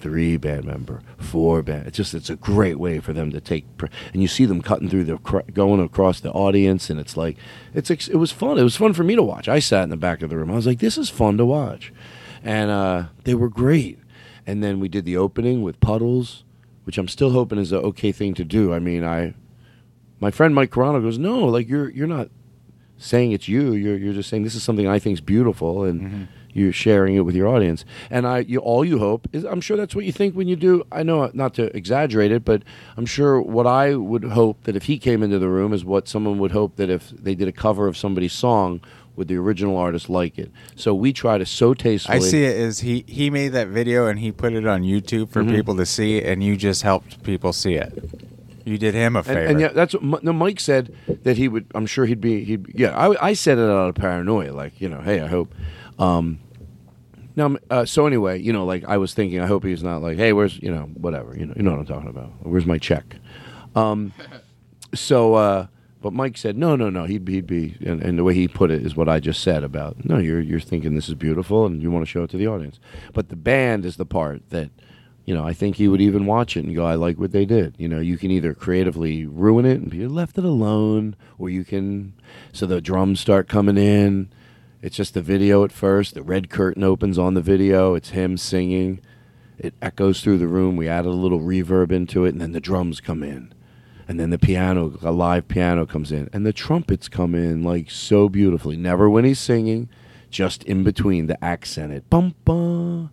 [0.00, 1.86] three band member, four band.
[1.86, 3.64] It's just it's a great way for them to take.
[4.12, 5.16] And you see them cutting through the
[5.52, 7.36] going across the audience, and it's like
[7.74, 8.58] it's it was fun.
[8.58, 9.48] It was fun for me to watch.
[9.48, 10.50] I sat in the back of the room.
[10.50, 11.92] I was like, this is fun to watch,
[12.42, 14.00] and uh, they were great.
[14.46, 16.42] And then we did the opening with Puddles,
[16.82, 18.72] which I'm still hoping is an okay thing to do.
[18.72, 19.34] I mean, I
[20.18, 22.30] my friend Mike Carano goes, no, like you're you're not
[22.98, 23.74] saying it's you.
[23.74, 27.20] You're you're just saying this is something I think is beautiful, and you're sharing it
[27.20, 27.84] with your audience.
[28.10, 30.56] And I, you, all you hope is, I'm sure that's what you think when you
[30.56, 30.84] do.
[30.90, 32.62] I know not to exaggerate it, but
[32.96, 36.08] I'm sure what I would hope that if he came into the room is what
[36.08, 38.80] someone would hope that if they did a cover of somebody's song,
[39.16, 40.50] would the original artist like it?
[40.76, 42.16] So we try to so tastefully.
[42.16, 45.30] I see it as he he made that video and he put it on YouTube
[45.30, 45.54] for Mhm.
[45.54, 47.92] people to see, and you just helped people see it.
[48.64, 49.40] You did him a favor.
[49.40, 51.66] and yeah, that's what no, Mike said that he would.
[51.74, 52.44] I'm sure he'd be.
[52.44, 52.96] He'd yeah.
[52.96, 55.52] I, I said it out of paranoia, like you know, hey, I hope.
[56.00, 56.40] Um,
[57.36, 60.16] now, uh, so anyway, you know, like I was thinking, I hope he's not like,
[60.16, 62.32] hey, where's you know, whatever, you know, you know what I'm talking about.
[62.42, 63.16] Where's my check?
[63.76, 64.12] Um,
[64.94, 65.66] so, uh,
[66.02, 67.04] but Mike said, no, no, no.
[67.04, 69.42] He'd be, he'd be, and, and the way he put it is what I just
[69.42, 72.30] said about, no, you're you're thinking this is beautiful and you want to show it
[72.30, 72.80] to the audience.
[73.12, 74.70] But the band is the part that,
[75.26, 77.44] you know, I think he would even watch it and go, I like what they
[77.44, 77.74] did.
[77.78, 81.64] You know, you can either creatively ruin it and be left it alone, or you
[81.64, 82.14] can.
[82.52, 84.30] So the drums start coming in.
[84.82, 86.14] It's just the video at first.
[86.14, 87.94] The red curtain opens on the video.
[87.94, 89.00] It's him singing.
[89.58, 90.76] It echoes through the room.
[90.76, 93.52] We added a little reverb into it, and then the drums come in.
[94.08, 96.30] And then the piano, a live piano comes in.
[96.32, 98.76] And the trumpets come in like so beautifully.
[98.76, 99.90] Never when he's singing,
[100.30, 103.10] just in between the accented bum bum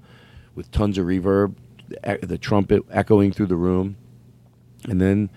[0.56, 1.56] with tons of reverb,
[1.90, 3.98] the, trumpet echoing through the room.
[4.86, 5.30] And then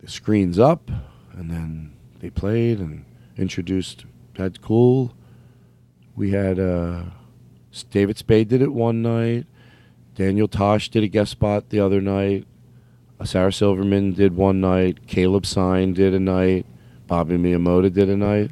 [0.00, 0.88] the screen's up,
[1.32, 3.04] and then they played and
[3.36, 4.04] introduced.
[4.36, 5.14] That's cool.
[6.18, 7.02] We had uh,
[7.90, 9.46] David Spade did it one night.
[10.14, 12.44] Daniel Tosh did a guest spot the other night.
[13.20, 15.06] Uh, Sarah Silverman did one night.
[15.06, 16.66] Caleb Sign did a night.
[17.06, 18.50] Bobby Miyamoto did a night.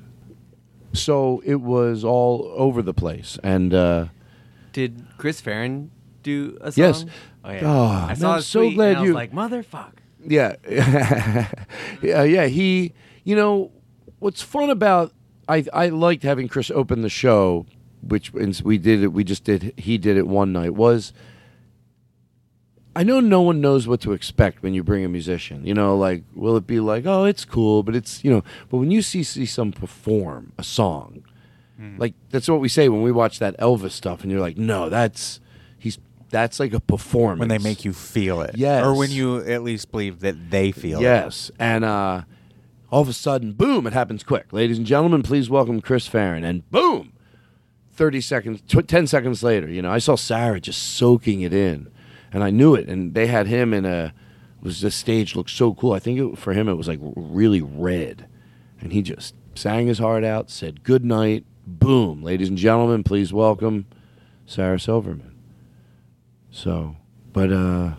[0.92, 4.06] So it was all over the place, and uh,
[4.72, 5.90] Did Chris Farren
[6.22, 6.82] do a song?
[6.84, 7.04] Yes.
[7.44, 7.60] Oh, yeah.
[7.64, 9.92] Oh, I man, saw I'm so tweet glad and I was you- like, motherfucker.
[10.28, 10.56] Yeah,
[12.02, 12.46] yeah, yeah.
[12.46, 13.70] He, you know,
[14.20, 15.12] what's fun about
[15.48, 17.66] I I liked having Chris open the show,
[18.02, 19.08] which we did it.
[19.12, 19.74] We just did.
[19.76, 20.74] He did it one night.
[20.74, 21.12] Was
[22.94, 25.66] I know no one knows what to expect when you bring a musician.
[25.66, 28.78] You know, like will it be like, oh, it's cool, but it's you know, but
[28.78, 31.22] when you see see some perform a song,
[31.98, 34.88] like that's what we say when we watch that Elvis stuff, and you're like, no,
[34.88, 35.40] that's
[35.78, 35.98] he's
[36.30, 38.82] that's like a performance when they make you feel it, Yes.
[38.84, 41.02] or when you at least believe that they feel it.
[41.02, 42.22] Yes, and uh,
[42.90, 43.86] all of a sudden, boom!
[43.86, 45.22] It happens quick, ladies and gentlemen.
[45.22, 47.12] Please welcome Chris Farren, and boom!
[47.92, 51.90] Thirty seconds, tw- ten seconds later, you know, I saw Sarah just soaking it in,
[52.32, 52.88] and I knew it.
[52.88, 54.12] And they had him in a
[54.60, 55.92] was the stage looked so cool.
[55.92, 58.28] I think it, for him it was like really red,
[58.80, 63.32] and he just sang his heart out, said good night, boom, ladies and gentlemen, please
[63.32, 63.86] welcome
[64.44, 65.34] Sarah Silverman.
[66.50, 66.96] So,
[67.32, 67.94] but uh,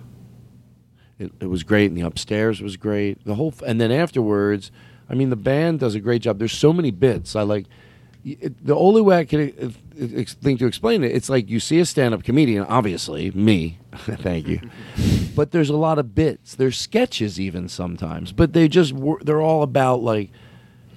[1.19, 3.23] it, it was great, and the upstairs was great.
[3.25, 4.71] The whole, f- and then afterwards,
[5.09, 6.39] I mean, the band does a great job.
[6.39, 7.35] There's so many bits.
[7.35, 7.65] I like
[8.23, 9.71] it, the only way I can
[10.25, 11.11] think to explain it.
[11.11, 13.79] It's like you see a stand-up comedian, obviously me.
[13.95, 14.59] thank you.
[15.35, 16.55] but there's a lot of bits.
[16.55, 20.29] There's sketches even sometimes, but they just they're all about like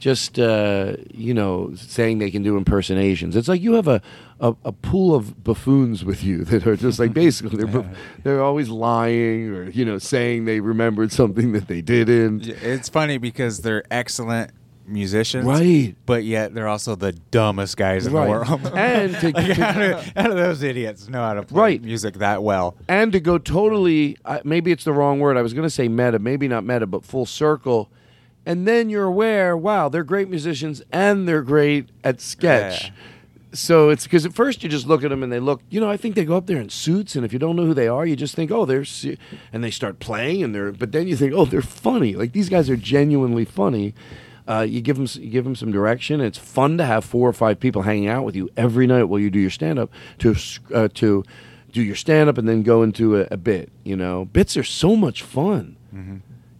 [0.01, 3.37] just uh, you know saying they can do impersonations.
[3.37, 4.03] It's like you have a,
[4.41, 8.43] a, a pool of buffoons with you that are just like basically they're buff- they're
[8.43, 12.47] always lying or you know saying they remembered something that they didn't.
[12.49, 14.53] It's funny because they're excellent
[14.87, 15.95] musicians, Right.
[16.05, 18.25] But yet they're also the dumbest guys in Right.
[18.25, 18.67] the world.
[18.75, 21.83] And to- Like, to- how, do, how do those idiots know how to play Right.
[21.83, 22.75] music that well?
[22.89, 25.87] and to go totally uh, maybe it's the wrong word i was going to say
[25.87, 27.89] meta maybe not meta but full circle
[28.45, 32.91] and then you're aware wow they're great musicians and they're great at sketch Yeah.
[33.53, 35.91] So it's because at first you just look at them and they look you know
[35.91, 37.89] i think they go up there in suits and if you don't know who they
[37.89, 39.19] are you just think oh they're se-,
[39.53, 42.49] and they start playing and they're but then you think oh they're funny like these
[42.49, 43.95] guys are genuinely funny
[44.49, 46.21] uh, you give them you give them some direction.
[46.21, 49.21] It's fun to have four or five people hanging out with you every night while
[49.21, 50.35] you do your stand up to
[50.75, 51.23] uh, to
[51.71, 53.71] do your stand up and then go into a, a bit.
[53.85, 55.77] You know, bits are so much fun.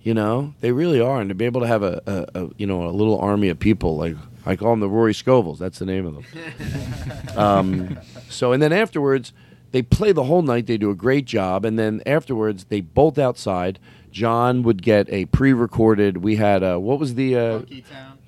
[0.03, 2.67] You know, they really are, and to be able to have a, a, a you
[2.67, 5.59] know a little army of people like I call them the Rory Scovels.
[5.59, 7.37] That's the name of them.
[7.37, 7.99] um,
[8.29, 9.33] so and then afterwards,
[9.73, 10.67] they play the whole night.
[10.67, 13.79] They do a great job, and then afterwards they bolt outside.
[14.11, 16.19] John would get a pre-recorded.
[16.19, 17.61] We had uh, what was the uh,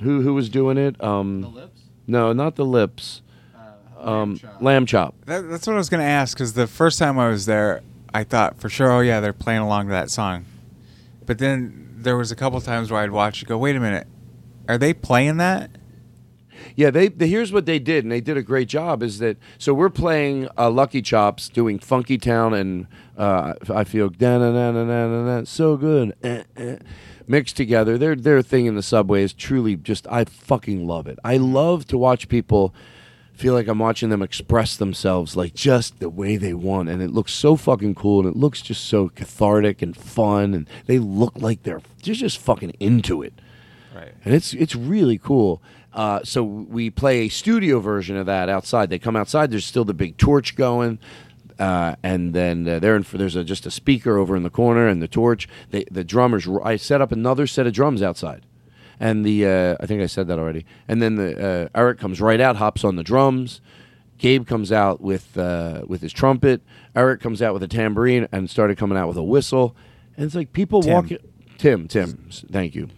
[0.02, 1.02] who who was doing it?
[1.02, 1.80] Um, the lips?
[2.06, 3.22] No, not the lips.
[3.98, 5.14] um, lamb chop.
[5.26, 7.82] That, that's what I was going to ask because the first time I was there,
[8.12, 10.44] I thought for sure, oh yeah, they're playing along to that song.
[11.24, 14.06] But then there was a couple times where I'd watch and go, wait a minute,
[14.68, 15.70] are they playing that?
[16.76, 19.02] Yeah, they, they here's what they did, and they did a great job.
[19.02, 19.74] Is that so?
[19.74, 24.72] We're playing uh, Lucky Chops, doing Funky Town, and uh, I feel da na na
[24.72, 26.76] na na na na so good eh, eh,
[27.26, 27.98] mixed together.
[27.98, 31.18] Their their thing in the subway is truly just I fucking love it.
[31.24, 32.74] I love to watch people
[33.34, 37.10] feel like I'm watching them express themselves like just the way they want, and it
[37.10, 41.32] looks so fucking cool, and it looks just so cathartic and fun, and they look
[41.36, 43.32] like they're they're just fucking into it
[43.94, 44.12] Right.
[44.24, 45.60] and it's it's really cool.
[45.92, 48.88] Uh, so we play a studio version of that outside.
[48.88, 49.50] They come outside.
[49.50, 50.98] There's still the big torch going,
[51.58, 55.02] uh, and then uh, there there's a, just a speaker over in the corner and
[55.02, 55.48] the torch.
[55.70, 56.48] They, the drummers.
[56.64, 58.46] I set up another set of drums outside,
[58.98, 60.64] and the uh, I think I said that already.
[60.88, 63.60] And then the uh, Eric comes right out, hops on the drums.
[64.16, 66.62] Gabe comes out with uh, with his trumpet.
[66.96, 69.76] Eric comes out with a tambourine and started coming out with a whistle.
[70.16, 70.92] And it's like people Tim.
[70.92, 71.06] walk.
[71.58, 72.88] Tim, Tim, thank you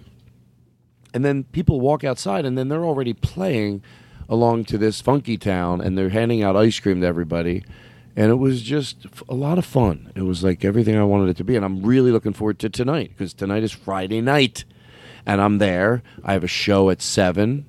[1.14, 3.83] and then people walk outside and then they're already playing
[4.29, 7.64] along to this funky town and they're handing out ice cream to everybody.
[8.16, 10.11] And it was just a lot of fun.
[10.14, 12.68] It was like everything i wanted it to be and i'm really looking forward to
[12.68, 14.64] tonight because tonight is friday night
[15.27, 16.03] and i'm there.
[16.24, 17.64] I have a show at 7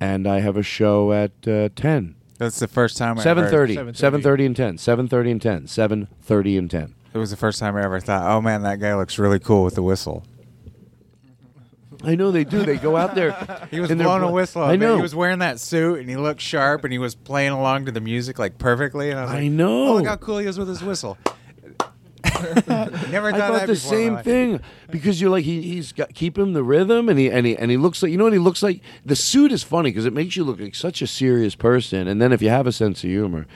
[0.00, 3.18] and i have a show at uh, 10 That's the first time.
[3.18, 7.36] I 7.30 ever- 7.30 and 10 7.30 and 10 7.30 and 10 It was the
[7.36, 10.22] first time I ever thought, oh man, that guy looks really cool with the whistle.
[12.06, 13.32] I know they do they go out there
[13.70, 14.62] He was and blowing a whistle.
[14.62, 17.52] i know He was wearing that suit and he looked sharp and he was playing
[17.52, 19.10] along to the music like perfectly.
[19.10, 19.88] And I was like, I know.
[19.88, 21.18] Oh, look how cool he is with his whistle.
[22.40, 25.62] Never I done thought that the before in my same thing because you're like he
[25.62, 28.18] he's got keep him the rhythm and he and he and he looks like you
[28.18, 30.74] know what he looks like the suit is funny because it makes you look like
[30.74, 33.46] such a serious person and then if you have a sense of humor,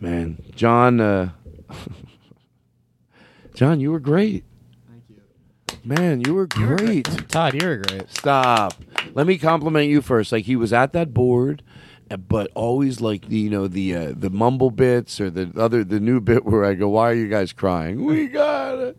[0.00, 1.30] man, John, uh,
[3.54, 4.44] John, you were great.
[5.84, 7.06] Man, you were great.
[7.28, 8.10] Todd, you were great.
[8.10, 8.74] Stop.
[9.14, 10.30] Let me compliment you first.
[10.32, 11.62] Like he was at that board,
[12.10, 15.82] uh, but always like the you know the uh, the mumble bits or the other
[15.82, 18.96] the new bit where I go, "Why are you guys crying?" We got it.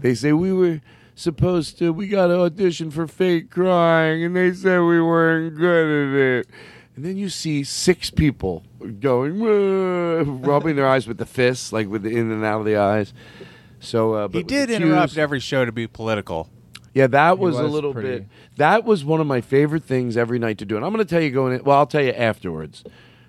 [0.00, 0.80] they say we were
[1.14, 1.92] supposed to.
[1.92, 6.46] We got to audition for fake crying, and they said we weren't good at it.
[6.94, 8.62] And then you see six people
[9.00, 12.66] going, "Whoa," rubbing their eyes with the fists, like with the in and out of
[12.66, 13.12] the eyes.
[13.80, 16.48] So uh, but He did interrupt cues- every show to be political.
[16.94, 18.26] yeah, that was, a little pretty- bit.
[18.56, 21.08] That was one of my favorite things every night to do, and I'm going to
[21.10, 21.54] tell you going.
[21.58, 22.84] In, well, I'll tell you afterwards.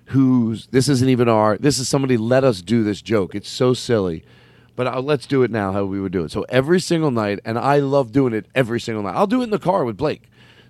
[0.06, 0.88] Who's this?
[0.88, 1.58] Isn't even our.
[1.58, 3.34] This is somebody let us do this joke.
[3.34, 4.24] It's so silly,
[4.74, 5.72] but uh, let's do it now.
[5.72, 6.30] How we would do it.
[6.30, 9.14] So every single night, and I love doing it every single night.
[9.14, 10.22] I'll do it in the car with Blake.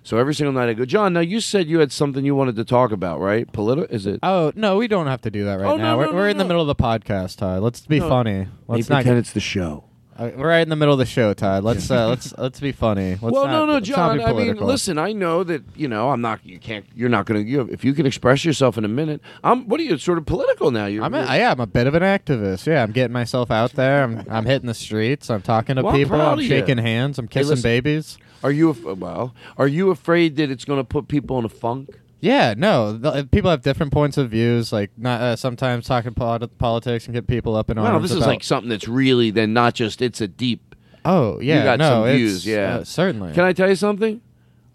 [0.03, 1.13] So every single night I go, John.
[1.13, 3.51] Now you said you had something you wanted to talk about, right?
[3.51, 3.93] Political?
[3.95, 4.19] Is it?
[4.23, 5.91] Oh no, we don't have to do that right Oh, now.
[5.91, 6.47] no, we're no, we're in the no.
[6.47, 7.61] middle of the podcast, Todd.
[7.61, 8.47] Let's be funny.
[8.67, 8.97] Let's not.
[8.97, 9.83] pretend it's the show.
[10.17, 11.63] uh, we're right in the middle of the show, Todd.
[11.63, 13.11] Let's uh, let's let's be funny.
[13.11, 14.17] Let's well, not, no, no, let's not John.
[14.17, 14.67] be I mean, political.
[14.67, 14.97] listen.
[14.97, 16.09] I know that you know.
[16.11, 16.43] I'm not.
[16.45, 16.85] You can't.
[16.95, 17.49] You're not going to.
[17.49, 19.21] You if you can express yourself in a minute.
[19.43, 19.67] I'm.
[19.67, 19.97] What are you?
[19.97, 20.87] Sort of political now.
[20.87, 21.03] You're.
[21.03, 22.65] I'm a, yeah, I'm a bit of an activist.
[22.65, 24.03] Yeah, I'm getting myself out there.
[24.03, 25.29] I'm I'm hitting the streets.
[25.29, 26.17] I'm talking to Well, I'm people.
[26.17, 26.49] proud I'm of you.
[26.49, 27.19] shaking hands.
[27.19, 27.63] I'm kissing listen.
[27.63, 28.17] babies.
[28.43, 29.33] Are you af- well?
[29.57, 31.99] Are you afraid that it's going to put people in a funk?
[32.21, 32.93] Yeah, no.
[32.93, 34.73] The, people have different points of views.
[34.73, 37.89] Like not uh, sometimes talking polit- politics and get people up in arms.
[37.91, 40.01] Well, this is like something that's really then not just.
[40.01, 40.75] It's a deep.
[41.05, 42.45] oh yeah, you got no, some views.
[42.45, 43.33] Yeah, uh, certainly.
[43.33, 44.21] Can I tell you something?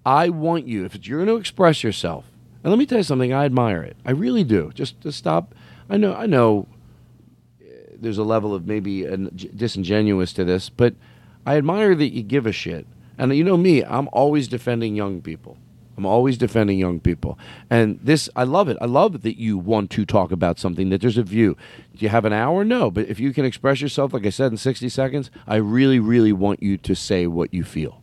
[0.07, 2.25] I want you if it's, you're going to express yourself.
[2.63, 3.33] And let me tell you something.
[3.33, 3.97] I admire it.
[4.07, 4.71] I really do.
[4.75, 5.55] Just to stop.
[5.91, 6.15] I know.
[6.15, 6.67] I know.
[7.61, 7.67] uh,
[7.99, 10.95] There's a level of maybe an, disingenuous to this, but
[11.45, 12.87] I admire that you give a shit.
[13.19, 15.57] And you know me, I'm always defending young people.
[15.97, 17.39] I'm always defending young people.
[17.71, 18.77] And this, I love it.
[18.81, 21.57] I love that you want to talk about something, that there's a view.
[21.95, 22.65] Do you have an hour?
[22.65, 22.91] No.
[22.91, 26.33] But if you can express yourself, like I said, in 60 seconds, I really, really
[26.33, 28.01] want you to say what you feel.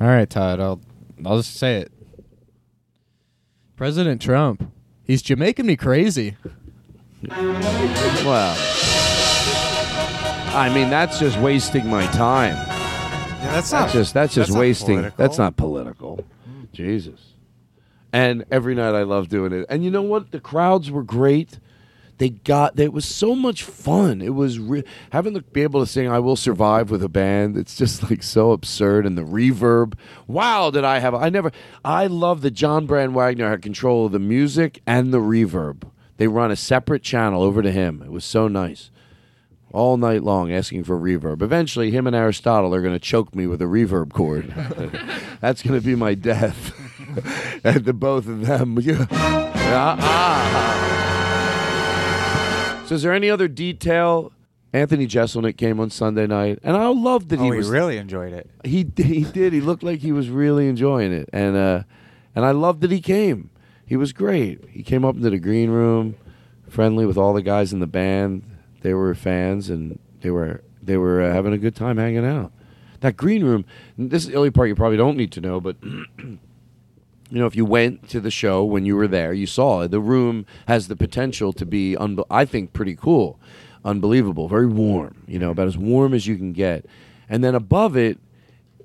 [0.00, 0.60] All right, Todd.
[0.60, 0.80] I'll
[1.24, 1.92] I'll just say it.
[3.76, 4.72] President Trump,
[5.04, 6.36] he's Jamaican me crazy.
[7.28, 8.56] Well,
[10.54, 12.77] I mean, that's just wasting my time.
[13.38, 14.96] Yeah, that's That's not just that's just that's wasting.
[14.96, 15.16] political.
[15.16, 16.24] That's not political.
[16.72, 17.20] Jesus.
[18.12, 19.66] And every night I love doing it.
[19.68, 20.30] And you know what?
[20.32, 21.58] The crowds were great.
[22.18, 22.78] They got.
[22.80, 24.20] It was so much fun.
[24.20, 24.82] It was re-
[25.12, 27.56] having to be able to sing "I Will Survive" with a band.
[27.56, 29.94] It's just like so absurd, and the reverb.
[30.26, 31.14] Wow, did I have?
[31.14, 31.52] I never.
[31.84, 35.84] I love that John Brand Wagner had control of the music and the reverb.
[36.16, 38.02] They run a separate channel over to him.
[38.02, 38.90] It was so nice.
[39.72, 41.42] All night long asking for reverb.
[41.42, 44.46] Eventually, him and Aristotle are going to choke me with a reverb cord.
[45.40, 46.72] That's going to be my death.
[47.64, 48.78] and the both of them.
[51.10, 52.84] Ah.
[52.88, 54.32] So, is there any other detail?
[54.72, 57.98] Anthony Jeselnik came on Sunday night, and I loved that Oh, he he was really
[57.98, 58.48] enjoyed it.
[58.64, 59.52] he he did.
[59.52, 61.82] He looked like he was really enjoying it, and uh,
[62.34, 63.50] and I loved that he came.
[63.84, 64.64] He was great.
[64.70, 66.16] He came up into the green room,
[66.68, 68.42] friendly with all the guys in the band.
[68.80, 72.52] They were fans, and they were they were uh, having a good time hanging out.
[73.00, 73.64] That green room.
[73.96, 75.76] This is the only part you probably don't need to know, but.
[77.30, 79.90] You know, if you went to the show when you were there, you saw it.
[79.90, 81.94] The room has the potential to be,
[82.30, 83.38] I think, pretty cool,
[83.84, 85.24] unbelievable, very warm.
[85.26, 86.86] You know, about as warm as you can get.
[87.28, 88.18] And then above it,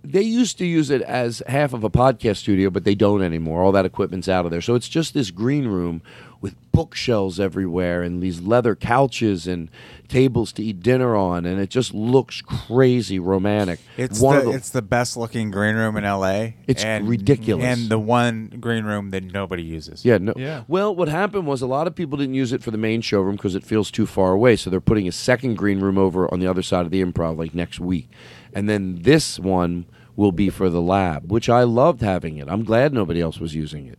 [0.03, 3.63] they used to use it as half of a podcast studio, but they don't anymore.
[3.63, 4.61] All that equipment's out of there.
[4.61, 6.01] So it's just this green room
[6.41, 9.69] with bookshelves everywhere and these leather couches and
[10.09, 13.79] tables to eat dinner on, and it just looks crazy romantic.
[13.95, 16.55] It's One the, of the- it's the best looking green room in L.A.
[16.67, 17.63] It's and, ridiculous.
[17.63, 20.03] and the one green room that nobody uses.
[20.03, 20.33] Yeah, no.
[20.35, 20.63] Yeah.
[20.67, 23.37] Well, what happened was a lot of people didn't use it for the main showroom
[23.37, 24.57] because it feels too far away.
[24.57, 27.37] So they're putting a second green room over on the other side of the improv
[27.37, 28.09] like next week.
[28.53, 29.85] And then this one
[30.15, 32.47] will be for the lab, which I loved having it.
[32.47, 33.97] I'm glad nobody else was using it.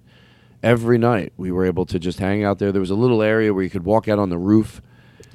[0.62, 2.72] Every night we were able to just hang out there.
[2.72, 4.80] There was a little area where you could walk out on the roof.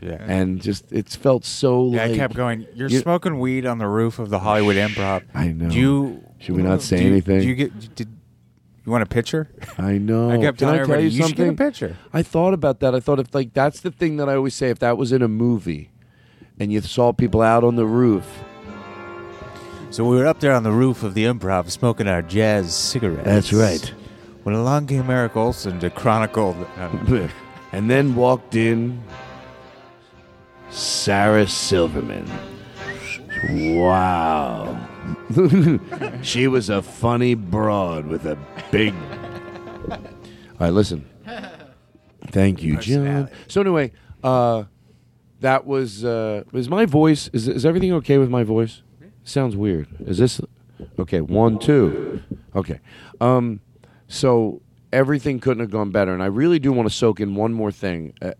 [0.01, 0.17] Yeah.
[0.21, 2.65] And just it felt so Yeah, like I kept going.
[2.73, 5.23] You're you- smoking weed on the roof of the Hollywood Improv.
[5.33, 5.69] I know.
[5.69, 6.23] Do you?
[6.39, 7.41] Should we not say do you- anything?
[7.41, 7.95] Do you get?
[7.95, 8.07] Did
[8.85, 9.49] you want a picture?
[9.77, 10.31] I know.
[10.31, 11.55] I kept Can telling I tell everybody, you you should something?
[11.55, 11.97] get a picture.
[12.13, 12.95] I thought about that.
[12.95, 14.69] I thought if like that's the thing that I always say.
[14.69, 15.91] If that was in a movie,
[16.57, 18.25] and you saw people out on the roof,
[19.91, 23.25] So we were up there on the roof of the Improv smoking our jazz cigarettes.
[23.25, 23.93] That's right.
[24.43, 26.55] When along came Eric Olson to chronicle.
[26.77, 27.27] uh,
[27.71, 29.01] and then walked in
[30.69, 32.29] Sarah Silverman.
[33.49, 34.87] Wow.
[36.21, 38.37] she was a funny broad with a
[38.69, 38.93] big.
[39.89, 39.97] All
[40.59, 41.09] right, listen.
[42.27, 43.29] Thank you, John.
[43.47, 43.91] So anyway,
[44.23, 44.65] uh,
[45.39, 47.27] that was uh, is my voice.
[47.33, 48.83] Is is everything okay with my voice?
[49.29, 49.87] Sounds weird.
[50.07, 50.41] Is this
[50.97, 51.21] okay?
[51.21, 52.23] One, two.
[52.55, 52.79] Okay.
[53.21, 53.59] Um,
[54.07, 54.61] so
[54.91, 57.71] everything couldn't have gone better, and I really do want to soak in one more
[57.71, 58.13] thing.
[58.21, 58.31] Uh,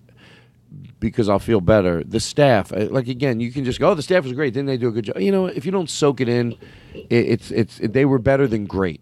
[0.99, 2.03] because I'll feel better.
[2.03, 4.53] The staff, uh, like again, you can just go, "Oh, the staff was great.
[4.53, 6.53] Didn't they do a good job?" You know, if you don't soak it in,
[6.93, 9.01] it, it's it's they were better than great.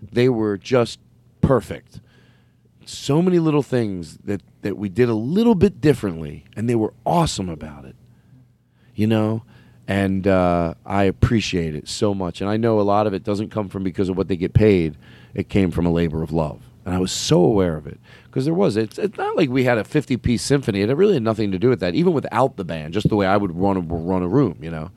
[0.00, 1.00] They were just
[1.42, 2.00] perfect.
[2.86, 6.94] So many little things that that we did a little bit differently, and they were
[7.04, 7.96] awesome about it.
[8.94, 9.42] You know,
[9.88, 12.40] and uh, I appreciate it so much.
[12.40, 14.52] And I know a lot of it doesn't come from because of what they get
[14.54, 14.96] paid.
[15.34, 18.44] It came from a labor of love, and I was so aware of it because
[18.46, 18.76] there was.
[18.76, 20.80] It's, it's not like we had a fifty-piece symphony.
[20.80, 22.94] It really had nothing to do with that, even without the band.
[22.94, 24.90] Just the way I would run a, run a room, you know.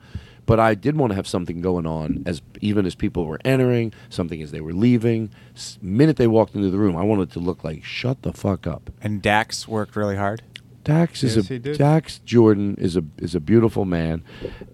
[0.46, 3.92] But I did want to have something going on as even as people were entering,
[4.08, 5.30] something as they were leaving.
[5.54, 8.66] S- minute they walked into the room, I wanted to look like shut the fuck
[8.66, 8.90] up.
[9.00, 10.42] and Dax worked really hard.
[10.84, 11.58] Dax is Yes, a.
[11.58, 14.24] Dax Jordan is a is a beautiful man,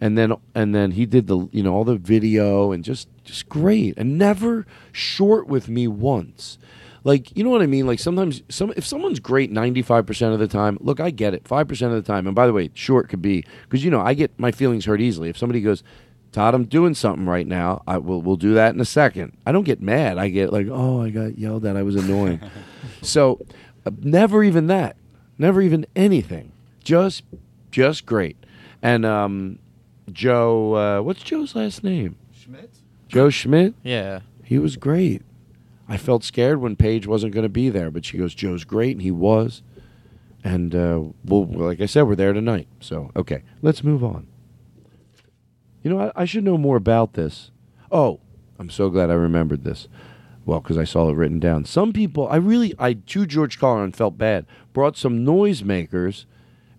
[0.01, 3.49] and then and then he did the you know all the video and just just
[3.49, 6.59] great and never short with me once.
[7.03, 7.87] Like you know what I mean?
[7.87, 11.35] Like sometimes some if someone's great ninety five percent of the time, look I get
[11.35, 12.27] it five percent of the time.
[12.27, 15.01] And by the way, short could be because you know I get my feelings hurt
[15.01, 15.29] easily.
[15.29, 15.83] If somebody goes,
[16.33, 17.83] Todd, I'm doing something right now.
[17.87, 19.37] I will we'll do that in a second.
[19.47, 20.19] I don't get mad.
[20.19, 21.77] I get like, oh, I got yelled at.
[21.77, 22.41] I was annoying.
[23.03, 23.41] so
[23.85, 24.97] uh, never even that.
[25.39, 26.53] Never even anything.
[26.83, 27.23] Just
[27.71, 28.37] just great.
[28.83, 29.59] And um,
[30.11, 32.17] Joe, uh, what's Joe's last name?
[32.33, 32.71] Schmidt.
[33.09, 33.75] Joe Schmidt.
[33.83, 34.21] Yeah.
[34.43, 35.23] He was great.
[35.89, 38.93] I felt scared when Paige wasn't going to be there, but she goes, Joe's great,
[38.93, 39.63] and he was.
[40.43, 42.69] And uh, well, like I said, we're there tonight.
[42.81, 44.27] So okay, let's move on.
[45.83, 47.51] You know, I, I should know more about this.
[47.91, 48.21] Oh,
[48.59, 49.89] I'm so glad I remembered this.
[50.47, 51.65] Well, because I saw it written down.
[51.65, 54.47] Some people, I really, I to George Carlin felt bad.
[54.73, 56.25] Brought some noisemakers,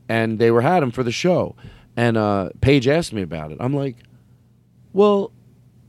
[0.07, 1.55] and they were had them for the show.
[1.97, 3.57] And uh, Paige asked me about it.
[3.59, 3.97] I'm like,
[4.93, 5.34] well,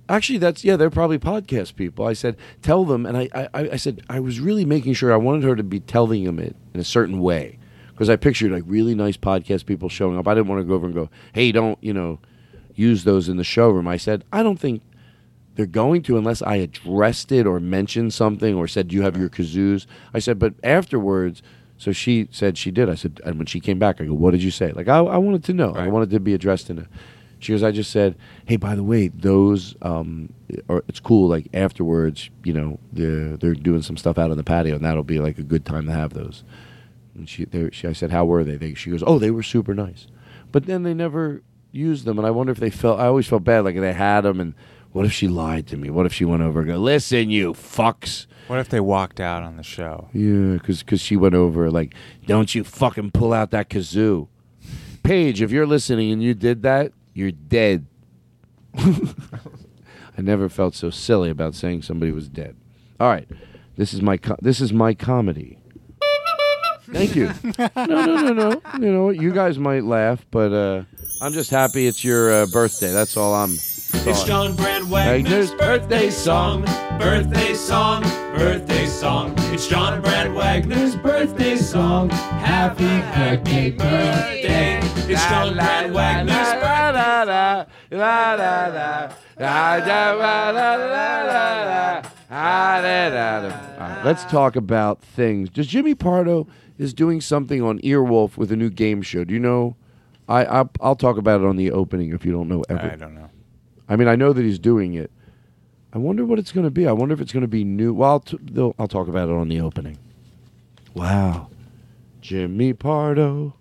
[0.09, 2.05] actually, that's yeah, they're probably podcast people.
[2.05, 5.17] I said, tell them, and I, I, I said I was really making sure I
[5.17, 7.61] wanted her to be telling them it in a certain way
[7.93, 10.27] because I pictured like really nice podcast people showing up.
[10.27, 12.19] I didn't want to go over and go, hey, don't you know,
[12.75, 13.87] use those in the showroom.
[13.87, 14.83] I said, I don't think
[15.59, 19.17] they're going to unless I addressed it or mentioned something or said, Do you have
[19.17, 19.87] your kazoos?
[20.15, 21.43] I said, But afterwards,
[21.77, 22.89] so she said she did.
[22.89, 24.71] I said, And when she came back, I go, What did you say?
[24.71, 25.75] Like, I, I wanted to know.
[25.75, 26.87] I wanted to be addressed in a.
[27.41, 28.15] She goes, I just said,
[28.47, 30.33] Hey, by the way, those, um,
[30.69, 31.29] or it's cool.
[31.29, 35.03] Like, afterwards, you know, they're, they're doing some stuff out on the patio, and that'll
[35.03, 36.45] be like a good time to have those.
[37.17, 38.55] And she, they, she, I said, how were they?
[38.55, 38.75] they?
[38.75, 40.07] She goes, oh, they were super nice.
[40.53, 41.43] But then they never
[41.73, 43.01] used them, and I wonder if they felt.
[43.01, 44.55] I always felt bad, like they had them, and
[44.99, 45.91] what if she lied to me?
[45.91, 48.27] What if she went over and go, listen, you fucks.
[48.49, 50.09] What if they walked out on the show?
[50.13, 51.95] Yeah, because she went over like,
[52.27, 54.27] don't you fucking pull out that kazoo.
[55.05, 57.87] Paige, if you're listening and you did that, you're dead.
[58.77, 62.57] I never felt so silly about saying somebody was dead.
[62.99, 63.29] All right,
[63.77, 65.61] this is my co- this is my comedy.
[66.91, 67.33] Thank you.
[67.57, 68.63] no, no, no, no.
[68.81, 69.17] You know, what?
[69.17, 70.83] you guys might laugh, but uh,
[71.23, 72.91] I'm just happy it's your uh, birthday.
[72.91, 73.57] That's all I'm.
[73.91, 76.63] It's John Brand Wagner's birthday song,
[76.99, 78.03] birthday song,
[78.37, 79.35] birthday song.
[79.53, 82.11] It's John Brand Wagner's birthday song.
[82.11, 84.81] Happy, happy birthday.
[84.83, 87.67] It's John Brand Wagner's birthday.
[94.05, 95.49] Let's talk about things.
[95.49, 99.25] Does Jimmy Pardo is doing something on Earwolf with a new game show?
[99.25, 99.77] Do you know?
[100.29, 102.63] I I'll, I'll talk about it on the opening if you don't know.
[102.69, 102.91] Ever.
[102.93, 103.31] I don't know.
[103.89, 105.11] I mean, I know that he's doing it.
[105.93, 106.87] I wonder what it's going to be.
[106.87, 107.95] I wonder if it's going to be new.
[107.95, 108.39] Well, I'll, t-
[108.79, 109.99] I'll talk about it on the opening.
[110.95, 111.49] Wow,
[112.21, 113.55] Jimmy Pardo.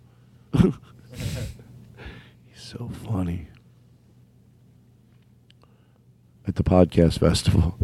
[0.54, 0.74] he's
[2.56, 3.48] so funny.
[6.46, 7.78] At the podcast festival.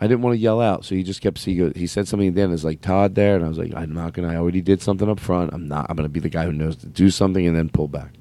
[0.00, 1.38] I didn't want to yell out, so he just kept.
[1.44, 2.52] He, he said something at the end.
[2.52, 4.28] It's like Todd there, and I was like, I'm not gonna.
[4.28, 5.52] I already did something up front.
[5.52, 5.86] I'm not.
[5.88, 8.12] I'm gonna be the guy who knows to do something and then pull back.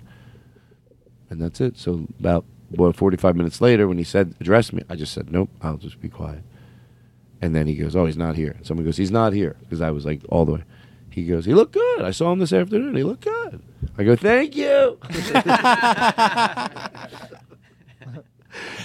[1.30, 1.78] And that's it.
[1.78, 5.50] So about what 45 minutes later, when he said address me, I just said nope.
[5.62, 6.44] I'll just be quiet.
[7.42, 8.52] And then he goes, oh, he's not here.
[8.58, 10.64] And Someone goes, he's not here because I was like all the way.
[11.10, 12.02] He goes, he looked good.
[12.02, 12.96] I saw him this afternoon.
[12.96, 13.62] He looked good.
[13.98, 14.98] I go, thank you.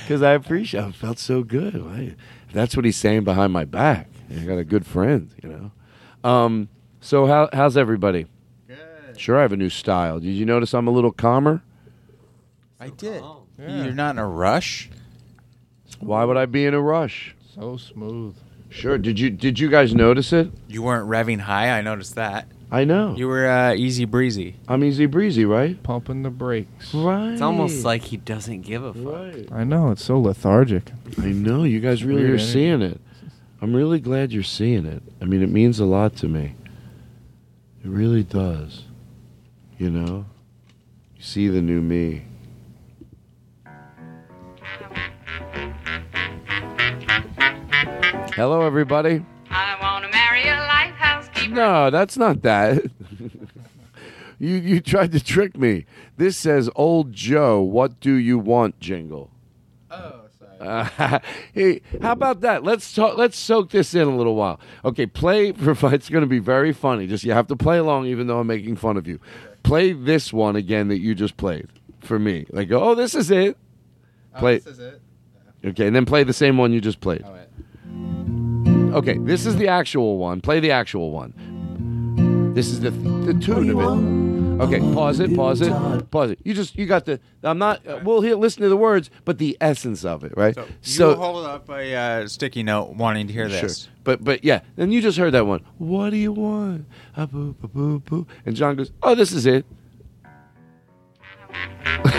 [0.02, 0.94] Because I appreciate it.
[0.94, 1.76] felt so good.
[1.76, 2.14] I,
[2.52, 4.08] that's what he's saying behind my back.
[4.34, 5.70] I got a good friend, you know.
[6.28, 6.68] Um,
[7.00, 8.26] so how how's everybody?
[8.66, 9.20] Good.
[9.20, 10.20] Sure, I have a new style.
[10.20, 11.62] Did you notice I'm a little calmer?
[12.80, 13.22] I did.
[13.58, 14.88] You're not in a rush.
[16.00, 17.34] Why would I be in a rush?
[17.54, 18.36] So smooth.
[18.70, 18.98] Sure.
[18.98, 20.50] Did you did you guys notice it?
[20.68, 21.70] You weren't revving high.
[21.70, 22.46] I noticed that.
[22.70, 23.16] I know.
[23.16, 24.56] You were uh, easy breezy.
[24.68, 25.82] I'm easy breezy, right?
[25.82, 26.92] Pumping the brakes.
[26.92, 27.32] Right.
[27.32, 29.04] It's almost like he doesn't give a fuck.
[29.06, 29.48] Right.
[29.50, 30.92] I know it's so lethargic.
[31.18, 32.52] I know you guys really Weird are energy.
[32.52, 33.00] seeing it.
[33.62, 35.02] I'm really glad you're seeing it.
[35.20, 36.54] I mean, it means a lot to me.
[37.82, 38.84] It really does.
[39.78, 40.26] You know,
[41.16, 42.24] you see the new me.
[48.38, 49.26] Hello, everybody.
[49.50, 51.56] I want to marry a lighthouse keeper.
[51.56, 52.88] No, that's not that.
[54.38, 55.86] you you tried to trick me.
[56.18, 59.32] This says "Old Joe, what do you want?" jingle.
[59.90, 60.56] Oh, sorry.
[60.60, 61.18] Uh,
[61.52, 62.62] hey, how about that?
[62.62, 63.18] Let's talk.
[63.18, 64.60] Let's soak this in a little while.
[64.84, 65.48] Okay, play.
[65.58, 67.08] It's going to be very funny.
[67.08, 69.18] Just you have to play along, even though I'm making fun of you.
[69.64, 71.66] Play this one again that you just played
[71.98, 72.46] for me.
[72.50, 73.56] Like, oh, this is it.
[74.38, 74.58] Play.
[74.58, 75.00] is it.
[75.64, 77.24] Okay, and then play the same one you just played.
[77.24, 77.47] All right.
[78.94, 80.40] Okay, this is the actual one.
[80.40, 82.52] Play the actual one.
[82.54, 84.28] This is the the tune of it.
[84.60, 85.70] Okay, pause it, pause it,
[86.10, 86.40] pause it.
[86.42, 87.20] You just you got the.
[87.44, 87.86] I'm not.
[87.86, 90.56] Uh, we'll hear listen to the words, but the essence of it, right?
[90.80, 93.82] So, you hold up a uh, sticky note, wanting to hear this.
[93.82, 93.92] Sure.
[94.02, 95.64] But but yeah, then you just heard that one.
[95.76, 96.86] What do you want?
[97.16, 98.26] A boo boo boo boo.
[98.46, 99.64] And John goes, "Oh, this is it."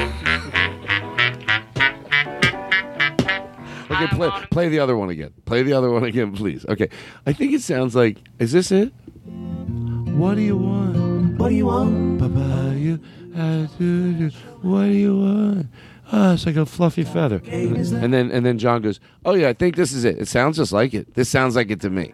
[4.05, 5.33] okay, play play the other one again.
[5.45, 6.65] Play the other one again, please.
[6.67, 6.89] Okay,
[7.25, 8.17] I think it sounds like.
[8.39, 8.93] Is this it?
[9.25, 11.37] What do you want?
[11.39, 12.19] What do you want?
[12.19, 12.97] Papaya.
[13.77, 14.29] do, do.
[14.61, 15.67] What do you want?
[16.11, 17.41] Oh, it's like a fluffy feather.
[17.45, 20.17] And then and then John goes, "Oh yeah, I think this is it.
[20.17, 21.13] It sounds just like it.
[21.13, 22.13] This sounds like it to me."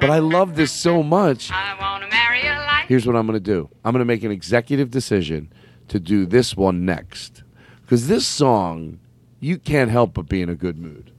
[0.00, 1.50] But I love this so much.
[1.50, 2.84] I want to marry a light.
[2.88, 3.70] Here's what I'm going to do.
[3.84, 5.50] I'm going to make an executive decision
[5.88, 7.43] to do this one next.
[7.86, 8.98] Cuz this song,
[9.40, 11.10] you can't help but be in a good mood.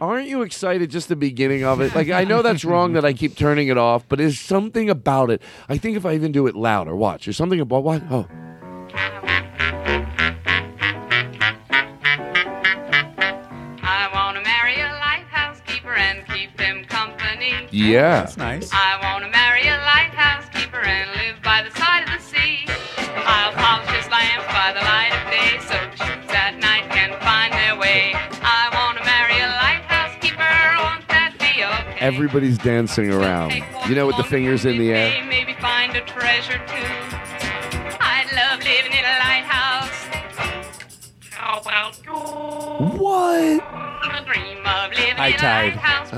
[0.00, 1.94] Aren't you excited just the beginning of it?
[1.94, 5.30] Like I know that's wrong that I keep turning it off, but there's something about
[5.30, 5.42] it.
[5.68, 7.24] I think if I even do it louder, watch.
[7.26, 8.02] There's something about what?
[8.10, 8.26] Oh.
[13.82, 17.66] I want to marry a lighthouse keeper and keep him company.
[17.70, 18.20] Yeah.
[18.20, 18.70] That's nice.
[18.72, 19.30] I want to
[31.98, 33.52] Everybody's dancing around.
[33.88, 35.24] You know, with the fingers in the air.
[35.24, 36.86] Maybe find a treasure too.
[38.00, 40.06] I'd love living in a lighthouse.
[41.30, 42.12] How about you?
[42.98, 43.86] What?
[45.16, 45.74] high tide.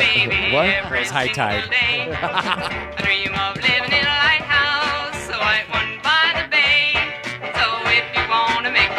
[0.52, 0.66] what?
[0.66, 1.64] That was high tide.
[1.70, 6.92] I dream of living in a lighthouse, a white one by the bay.
[7.54, 8.90] So if you want to make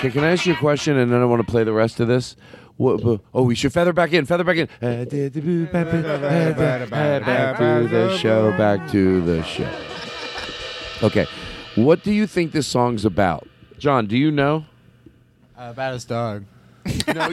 [0.00, 0.10] okay?
[0.10, 2.08] Can I ask you a question and then I want to play the rest of
[2.08, 2.36] this?
[2.76, 4.68] What, oh, we should feather back in, feather back in.
[4.80, 5.04] Uh,
[7.20, 9.68] Back to the show, back to the show.
[11.02, 11.26] Okay,
[11.74, 13.46] what do you think this song's about?
[13.78, 14.64] John, do you know?
[15.58, 16.44] Uh, about his dog.
[17.14, 17.28] no,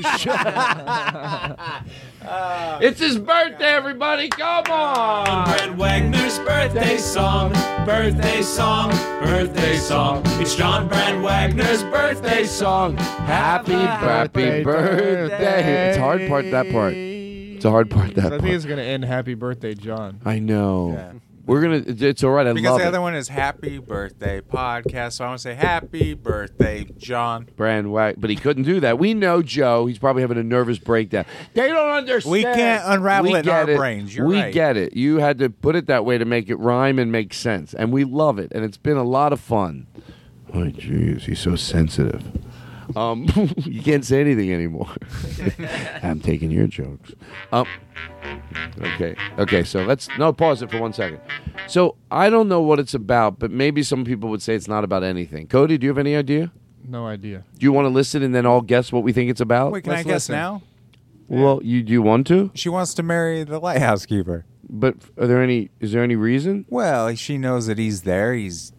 [2.82, 4.30] It's his birthday, everybody.
[4.30, 5.46] Come on.
[5.46, 7.54] Brand Wagner's birthday song,
[7.86, 8.90] birthday song,
[9.24, 10.24] birthday song.
[10.42, 12.98] It's John Brand Wagner's birthday song.
[12.98, 15.90] Happy, happy birthday.
[15.90, 16.94] It's a hard part, that part.
[16.96, 18.54] It's a hard part, that I think part.
[18.54, 20.22] it's gonna end Happy Birthday, John.
[20.24, 21.20] I know.
[21.48, 22.46] We're going to, it's all right.
[22.46, 22.88] I Because love the it.
[22.90, 25.14] other one is Happy Birthday Podcast.
[25.14, 27.48] So I want to say Happy Birthday, John.
[27.56, 29.00] Brand but he couldn't do that.
[29.00, 29.86] We know Joe.
[29.86, 31.24] He's probably having a nervous breakdown.
[31.54, 32.32] They don't understand.
[32.34, 34.14] We can't unravel We it in our get brains.
[34.14, 34.54] You're we right.
[34.54, 34.94] get it.
[34.98, 37.94] You had to put it that way to make it rhyme and make sense, and
[37.94, 38.52] we love it.
[38.54, 39.88] And it's been a lot of fun.
[40.54, 42.24] Oh, jeez, he's so sensitive.
[42.96, 43.28] Um,
[43.58, 44.90] you can't say anything anymore.
[46.04, 47.14] I'm taking your jokes.
[47.52, 47.68] Um,
[48.82, 49.64] okay, okay.
[49.64, 51.20] So let's no pause it for one second.
[51.68, 54.84] So I don't know what it's about, but maybe some people would say it's not
[54.84, 55.48] about anything.
[55.48, 56.52] Cody, do you have any idea?
[56.88, 57.44] No idea.
[57.58, 59.72] Do you want to listen and then all guess what we think it's about?
[59.72, 60.62] Wait, can I guess now?
[61.28, 62.52] Well, you do you want to?
[62.54, 64.46] She wants to marry the lighthouse keeper.
[64.70, 65.70] But are there any?
[65.80, 66.66] Is there any reason?
[66.70, 68.34] Well, she knows that he's there.
[68.34, 68.72] He's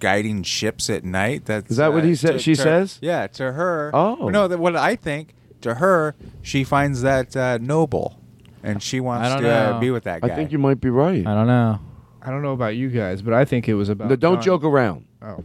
[0.00, 1.44] guiding ships at night.
[1.44, 2.98] That's Is that what uh, he sa- to- she to- says?
[3.00, 3.90] Yeah, to her.
[3.94, 4.28] Oh.
[4.28, 4.48] no.
[4.48, 8.18] That what I think to her, she finds that uh, noble,
[8.62, 10.28] and she wants to uh, be with that guy.
[10.28, 11.26] I think you might be right.
[11.26, 11.78] I don't know.
[12.22, 14.08] I don't know about you guys, but I think it was about.
[14.10, 14.42] No, don't John.
[14.42, 15.06] joke around.
[15.22, 15.44] Oh.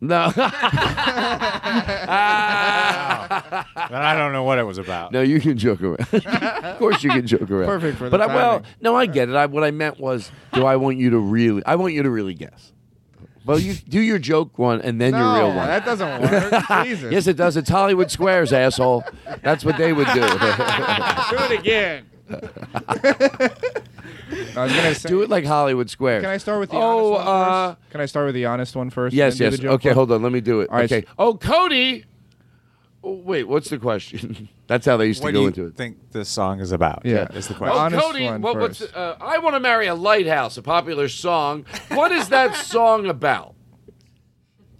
[0.00, 0.30] No.
[3.90, 5.12] Then I don't know what it was about.
[5.12, 6.00] No, you can joke around.
[6.12, 7.66] of course, you can joke around.
[7.66, 9.34] Perfect for the But I, well, no, I get it.
[9.34, 11.62] I, what I meant was, do I want you to really?
[11.64, 12.72] I want you to really guess.
[13.44, 15.66] Well, you do your joke one and then your real one.
[15.66, 16.84] that doesn't work.
[16.84, 17.12] Jesus.
[17.12, 17.56] yes, it does.
[17.56, 19.04] It's Hollywood Squares, asshole.
[19.42, 20.20] That's what they would do.
[20.20, 22.06] do it again.
[24.56, 25.08] I was gonna say.
[25.08, 26.22] do it like Hollywood Squares.
[26.22, 27.90] Can I start with the Oh, honest one uh, first?
[27.90, 29.14] Can I start with the honest one first?
[29.14, 29.52] Yes, and do yes.
[29.56, 29.94] the joke Okay, one?
[29.96, 30.22] hold on.
[30.22, 30.70] Let me do it.
[30.70, 31.06] All right, okay.
[31.18, 32.04] Oh, Cody.
[33.06, 34.48] Oh, wait, what's the question?
[34.66, 35.76] That's how they used to What go do you into it.
[35.76, 37.02] think this song is about?
[37.04, 37.30] Yeah.
[37.32, 37.76] is the question.
[37.76, 38.96] Oh, honest Cody, one what, what's first.
[38.96, 41.66] uh, I want to marry a lighthouse, a popular song.
[41.90, 43.54] What is that song about?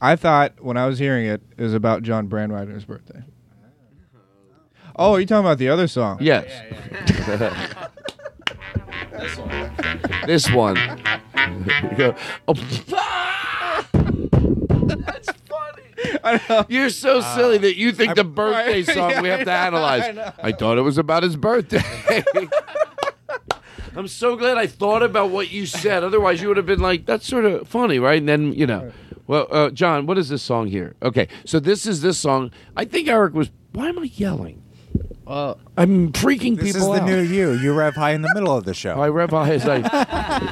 [0.01, 3.23] I thought when I was hearing it, it was about John Brand Wagner's birthday.
[4.97, 6.19] Oh, you talking about the other song?
[6.21, 6.47] Yes.
[10.27, 10.77] this one.
[11.91, 12.15] You go,
[12.49, 12.55] oh,
[14.87, 15.44] That's funny.
[16.69, 18.95] You're so silly that you think the birthday right.
[18.95, 20.17] song we have to analyze.
[20.17, 20.33] I.
[20.49, 21.83] I thought it was about his birthday.
[23.97, 26.03] I'm so glad I thought about what you said.
[26.03, 28.93] Otherwise, you would have been like, "That's sort of funny, right?" And then you know,
[29.27, 30.97] well, uh, John, what is this song here?
[31.03, 32.51] Okay, so this is this song.
[32.77, 33.51] I think Eric was.
[33.73, 34.63] Why am I yelling?
[35.25, 37.07] Well, I'm freaking This people This is the out.
[37.09, 37.53] new you.
[37.53, 39.01] You rev high in the middle of the show.
[39.01, 39.77] I rev high as I.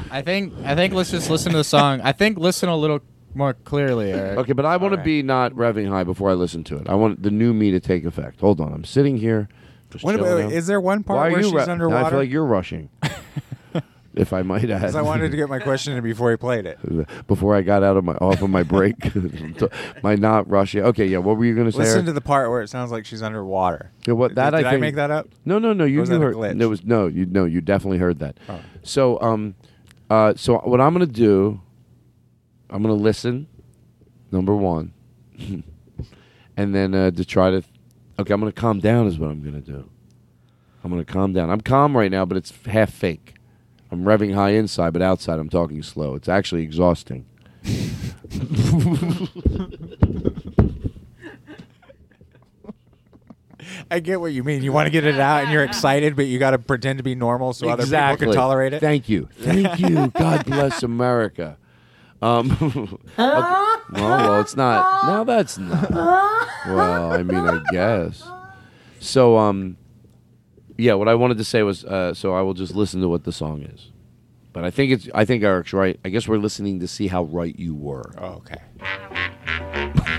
[0.10, 2.00] I think I think let's just listen to the song.
[2.02, 3.00] I think listen a little
[3.34, 4.38] more clearly, Eric.
[4.42, 5.04] Okay, but I want to right.
[5.04, 6.88] be not revving high before I listen to it.
[6.88, 8.40] I want the new me to take effect.
[8.40, 9.48] Hold on, I'm sitting here.
[9.90, 12.06] Just Wait, wait, wait, is there one part Why are where you she's ru- underwater?
[12.06, 12.88] I feel like you're rushing.
[14.14, 14.80] if I might add.
[14.80, 16.78] Because I wanted to get my question in before he played it.
[17.26, 18.96] before I got out of my off of my break,
[20.02, 20.82] my not rushing.
[20.82, 21.18] Okay, yeah.
[21.18, 21.78] What were you going to say?
[21.78, 22.06] Listen Eric?
[22.06, 23.90] to the part where it sounds like she's underwater.
[24.06, 25.28] Yeah, what that did, I did think, make that up?
[25.44, 25.84] No, no, no.
[25.84, 26.36] You was you that a heard.
[26.36, 26.58] glitch?
[26.58, 27.06] There was no.
[27.06, 27.44] You no.
[27.44, 28.38] You definitely heard that.
[28.48, 28.60] Oh.
[28.82, 29.54] So um,
[30.10, 31.60] uh, so what I'm gonna do,
[32.72, 33.46] I'm gonna listen.
[34.30, 34.94] Number one,
[36.56, 37.62] and then uh, to try to,
[38.18, 39.06] okay, I'm gonna calm down.
[39.06, 39.88] Is what I'm gonna do.
[40.82, 41.50] I'm gonna calm down.
[41.50, 43.34] I'm calm right now, but it's half fake.
[43.90, 46.14] I'm revving high inside, but outside I'm talking slow.
[46.14, 47.26] It's actually exhausting.
[53.90, 54.62] I get what you mean.
[54.62, 57.02] You want to get it out and you're excited, but you got to pretend to
[57.02, 58.80] be normal so other people can tolerate it.
[58.80, 59.28] Thank you.
[59.34, 60.08] Thank you.
[60.14, 61.58] God bless America.
[62.22, 62.96] Um, okay.
[63.18, 65.06] well, well, it's not.
[65.06, 65.90] Now that's not.
[65.90, 68.22] Well, I mean, I guess.
[69.00, 69.76] So, um,
[70.78, 70.94] yeah.
[70.94, 73.32] What I wanted to say was, uh, so I will just listen to what the
[73.32, 73.90] song is.
[74.52, 75.08] But I think it's.
[75.14, 75.98] I think Eric's right.
[76.04, 78.14] I guess we're listening to see how right you were.
[78.18, 78.62] Oh, okay.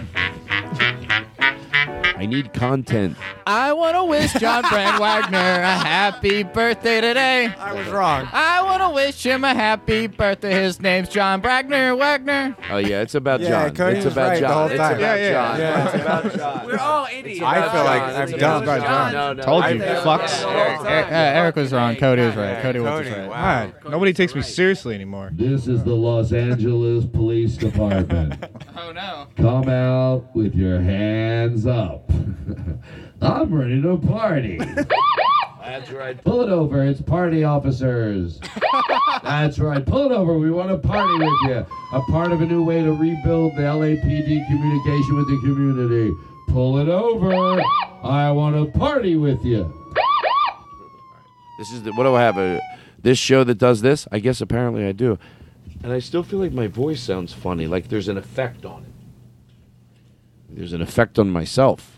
[2.23, 3.17] I I need content.
[3.45, 7.47] I want to wish John Brand Wagner a happy birthday today.
[7.47, 8.29] I was wrong.
[8.31, 10.53] I want to wish him a happy birthday.
[10.63, 12.55] His name's John Bragner Wagner.
[12.71, 13.75] Oh yeah, it's about Yeah, John.
[13.75, 14.53] Cody it's was about right the John.
[14.53, 14.97] whole It's time.
[14.97, 15.59] about Yeah, yeah, John.
[15.59, 15.85] yeah.
[15.85, 16.65] It's about John.
[16.71, 17.27] We're all idiots.
[17.39, 18.15] It's I about feel like John.
[18.15, 18.63] I'm It's dumb.
[18.63, 19.11] about John.
[19.11, 19.43] No, no.
[19.43, 20.45] Told I you, think- fucks.
[20.45, 21.95] Eric, Eric, uh, Eric was wrong.
[21.97, 22.61] Cody was right.
[22.61, 23.27] Cody was right.
[23.27, 23.65] wow.
[23.83, 25.31] God, nobody takes me seriously anymore.
[25.33, 28.41] This is the Los Angeles Police Department.
[28.77, 29.27] Oh no.
[29.35, 32.09] Come out with your hands up.
[33.21, 34.57] I'm ready to party.
[35.61, 36.21] That's right.
[36.23, 36.85] Pull it over.
[36.85, 38.39] It's party officers.
[39.23, 39.85] That's right.
[39.85, 40.37] Pull it over.
[40.37, 41.65] We want to party with you.
[41.93, 46.13] A part of a new way to rebuild the LAPD communication with the community.
[46.49, 47.61] Pull it over.
[48.03, 49.73] I want to party with you.
[51.57, 52.37] This is the, what do I have?
[52.37, 52.59] A,
[53.01, 54.07] this show that does this?
[54.11, 55.17] I guess apparently I do.
[55.81, 57.67] And I still feel like my voice sounds funny.
[57.67, 58.89] Like there's an effect on it.
[60.57, 61.92] There's an effect on myself.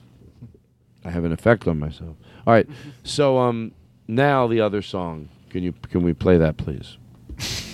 [1.06, 2.16] I have an effect on myself.
[2.46, 2.68] All right.
[3.04, 3.72] So um
[4.08, 5.30] now the other song.
[5.52, 6.98] Can you can we play that please?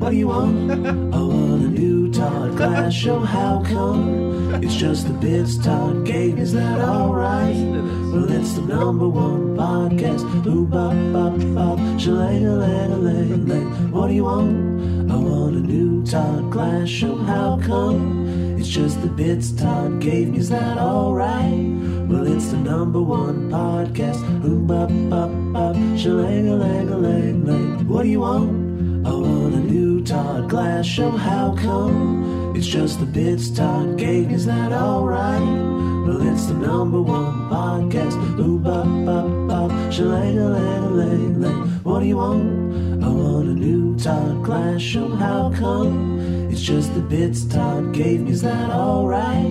[0.00, 0.70] What do you want?
[0.86, 3.18] I want a new Todd Glass show.
[3.20, 4.54] How come?
[4.64, 6.38] It's just the bits Todd gave.
[6.38, 7.54] Is that alright?
[7.54, 10.24] Well, it's the number one podcast.
[10.46, 11.78] Ooh, bop, bop, bop.
[12.00, 13.92] Shalang, a lang, a lang, lang.
[13.92, 15.10] What do you want?
[15.10, 17.16] I want a new Todd Glass show.
[17.16, 18.49] How come?
[18.60, 20.38] It's just the bits Todd gave me.
[20.38, 21.64] Is that alright?
[22.10, 24.20] Well, it's the number one podcast.
[24.44, 25.76] Ooh, bop, bop, bop.
[25.96, 27.88] Shalang, a lang, a lang, lang.
[27.88, 29.06] What do you want?
[29.06, 31.08] I want a new Todd Glass show.
[31.08, 32.54] How come?
[32.54, 34.34] It's just the bits Todd gave me.
[34.34, 35.40] Is that alright?
[35.40, 38.14] Well, it's the number one podcast.
[38.38, 39.70] Ooh, bop, bop, bop.
[39.90, 41.68] Shalang, a lang, a lang, lang.
[41.82, 43.02] What do you want?
[43.02, 45.08] I want a new Todd Glass show.
[45.08, 46.39] How come?
[46.50, 48.32] It's just the bits Todd gave me.
[48.32, 49.46] Is that alright?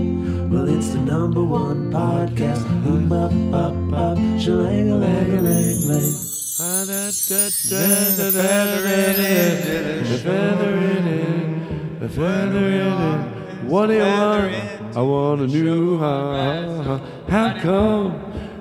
[0.51, 2.65] Well, it's the number one podcast.
[2.87, 4.17] Ooh, bop, bop, bop.
[4.37, 6.13] Shalang, a lang, a lang, lang.
[6.59, 13.63] The feather in it, the feather in it, the feather in it.
[13.63, 14.97] What do you want?
[14.97, 16.99] I want a new ha.
[17.29, 18.11] How come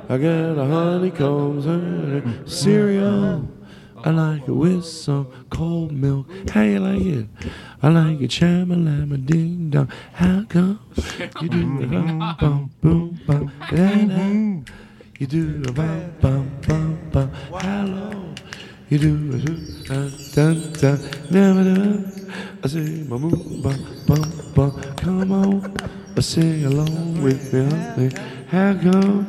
[0.09, 1.67] I got a honeycombs
[2.47, 3.49] cereal?
[4.05, 6.27] I like it with some cold milk.
[6.51, 7.27] How you like it?
[7.83, 9.91] I like it chama lama ding dong.
[10.13, 10.79] How come
[11.41, 14.73] you do the bum bum boom bum da da?
[15.19, 17.31] You do a bum bum bum bum.
[17.61, 18.35] Hello.
[18.89, 19.39] You do a
[19.89, 20.99] dun dun dun.
[21.31, 22.33] Never done.
[22.63, 23.77] I say my boom bum
[24.07, 24.83] bum bum.
[24.97, 25.77] Come on,
[26.17, 28.11] I sing along with me, honey.
[28.49, 29.27] How come?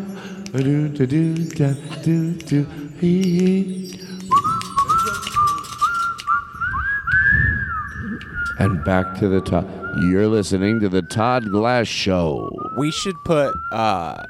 [0.54, 2.66] I do do do da do do
[3.00, 4.09] hee hee.
[8.60, 9.66] And back to the top.
[10.02, 12.50] You're listening to the Todd Glass Show.
[12.78, 14.22] We should put uh,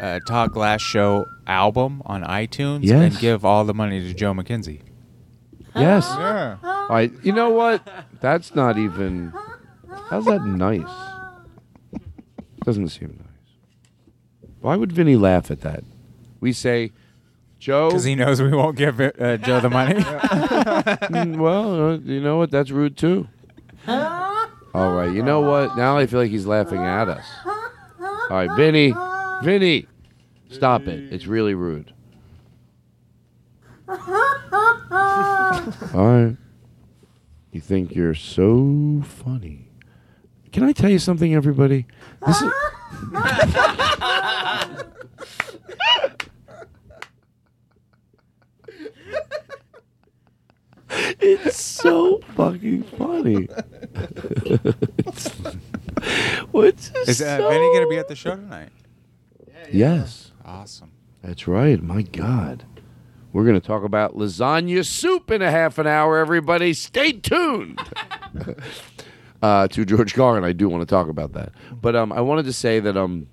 [0.00, 3.12] a Todd Glass Show album on iTunes Yes.
[3.12, 4.82] and give all the money to Joe McKenzie.
[5.74, 6.06] Yes.
[6.18, 6.56] Yeah.
[6.62, 7.10] All right.
[7.22, 7.86] You know what?
[8.20, 9.32] That's not even.
[10.10, 10.82] How's that nice?
[12.64, 14.50] Doesn't seem nice.
[14.60, 15.82] Why would Vinny laugh at that?
[16.40, 16.92] We say,
[17.58, 17.88] Joe.
[17.88, 19.94] Because he knows we won't give it, uh, Joe the money.
[21.08, 22.50] Mm, well, uh, you know what?
[22.50, 23.28] That's rude too.
[23.88, 25.12] All right.
[25.12, 25.76] You know what?
[25.76, 27.24] Now I feel like he's laughing at us.
[28.00, 28.94] All right, Vinny.
[29.42, 29.86] Vinny.
[30.50, 31.12] Stop it.
[31.12, 31.92] It's really rude.
[33.88, 33.96] All
[35.94, 36.36] right.
[37.52, 39.68] You think you're so funny.
[40.52, 41.86] Can I tell you something, everybody?
[42.26, 42.52] This is.
[50.90, 53.48] It's so fucking funny.
[54.44, 55.34] It's-
[56.52, 58.70] What's Is uh, Vinny going to be at the show tonight?
[59.70, 60.32] Yes.
[60.44, 60.92] Awesome.
[61.22, 61.82] That's right.
[61.82, 62.64] My God.
[63.32, 66.72] We're going to talk about lasagna soup in a half an hour, everybody.
[66.72, 67.78] Stay tuned.
[69.42, 71.52] uh, to George Carlin, I do want to talk about that.
[71.72, 73.26] But um, I wanted to say that um,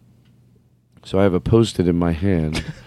[1.03, 2.63] so I have a post-it in my hand.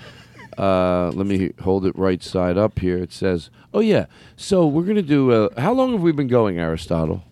[0.59, 2.99] Uh, let me hold it right side up here.
[2.99, 4.07] It says, "Oh yeah."
[4.37, 5.31] So we're gonna do.
[5.31, 7.23] Uh, how long have we been going, Aristotle?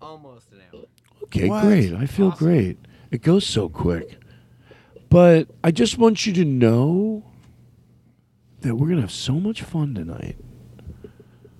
[0.00, 0.82] Almost an hour.
[1.24, 1.64] Okay, What?
[1.64, 1.92] great.
[1.92, 2.78] I feel great.
[3.10, 4.18] It goes so quick.
[5.10, 7.24] But I just want you to know
[8.60, 10.36] that we're going to have so much fun tonight.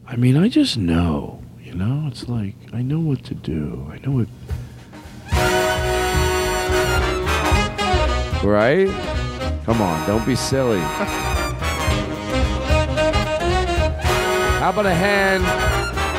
[0.07, 2.05] I mean, I just know, you know?
[2.09, 3.91] It's like, I know what to do.
[3.91, 4.29] I know what.
[8.45, 8.89] Right?
[9.69, 10.81] Come on, don't be silly.
[14.61, 15.45] How about a hand,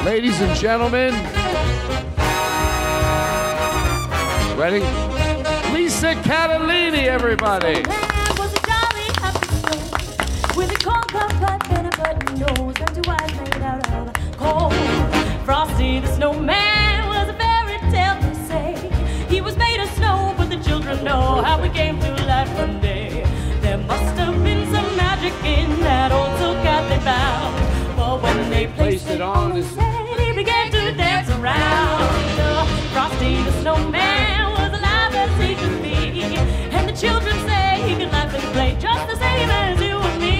[0.05, 1.15] ladies and gentlemen?
[4.55, 4.81] Ready?
[5.73, 7.81] Lisa Catalini, everybody.
[15.43, 18.75] Frosty the snowman was a fairy tale to say.
[19.27, 22.79] He was made of snow, but the children know how he came to life one
[22.79, 22.88] day.
[23.89, 27.55] Must have been some magic in that old silk hat they found.
[27.97, 32.07] For when they placed it on his head, he began to dance around.
[32.93, 36.37] Frosty the snowman was alive as he could be.
[36.75, 40.21] And the children say he could laugh and play just the same as you and
[40.21, 40.39] me.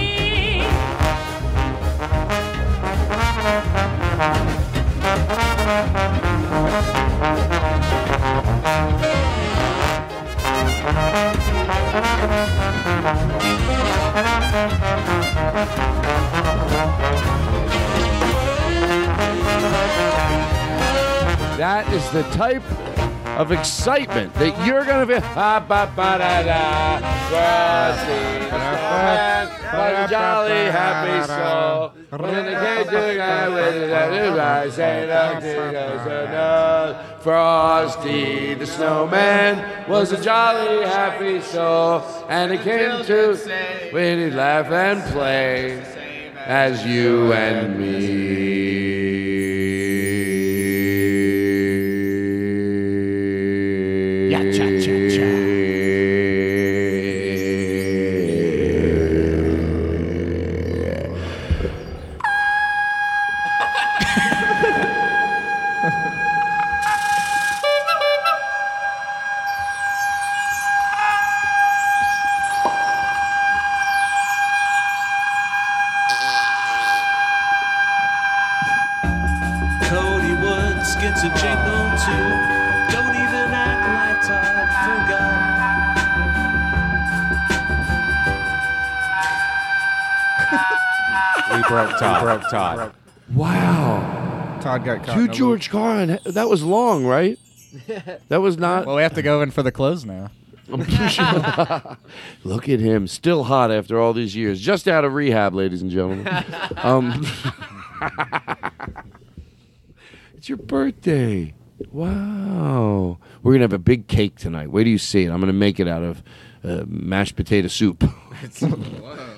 [21.56, 22.62] That is the type
[23.38, 25.20] of excitement that you're going to be.
[29.72, 30.10] Ba, ba, da, da.
[30.10, 31.92] Frosty, what a jolly happy soul.
[32.10, 37.20] When the kids do that with it, I say that to no.
[37.20, 43.36] Frosty the snowman was a jolly happy soul, and it came to
[43.92, 45.82] when he laugh and play
[46.46, 48.49] as you and me.
[95.40, 96.18] George Carlin.
[96.24, 97.38] That was long, right?
[98.28, 98.84] That was not.
[98.86, 100.30] Well, we have to go in for the close now.
[102.44, 104.60] Look at him, still hot after all these years.
[104.60, 106.28] Just out of rehab, ladies and gentlemen.
[106.78, 107.24] um,
[110.36, 111.54] it's your birthday.
[111.90, 113.18] Wow.
[113.42, 114.70] We're going to have a big cake tonight.
[114.70, 115.30] Where do you see it?
[115.30, 116.22] I'm going to make it out of
[116.62, 118.04] uh, mashed potato soup.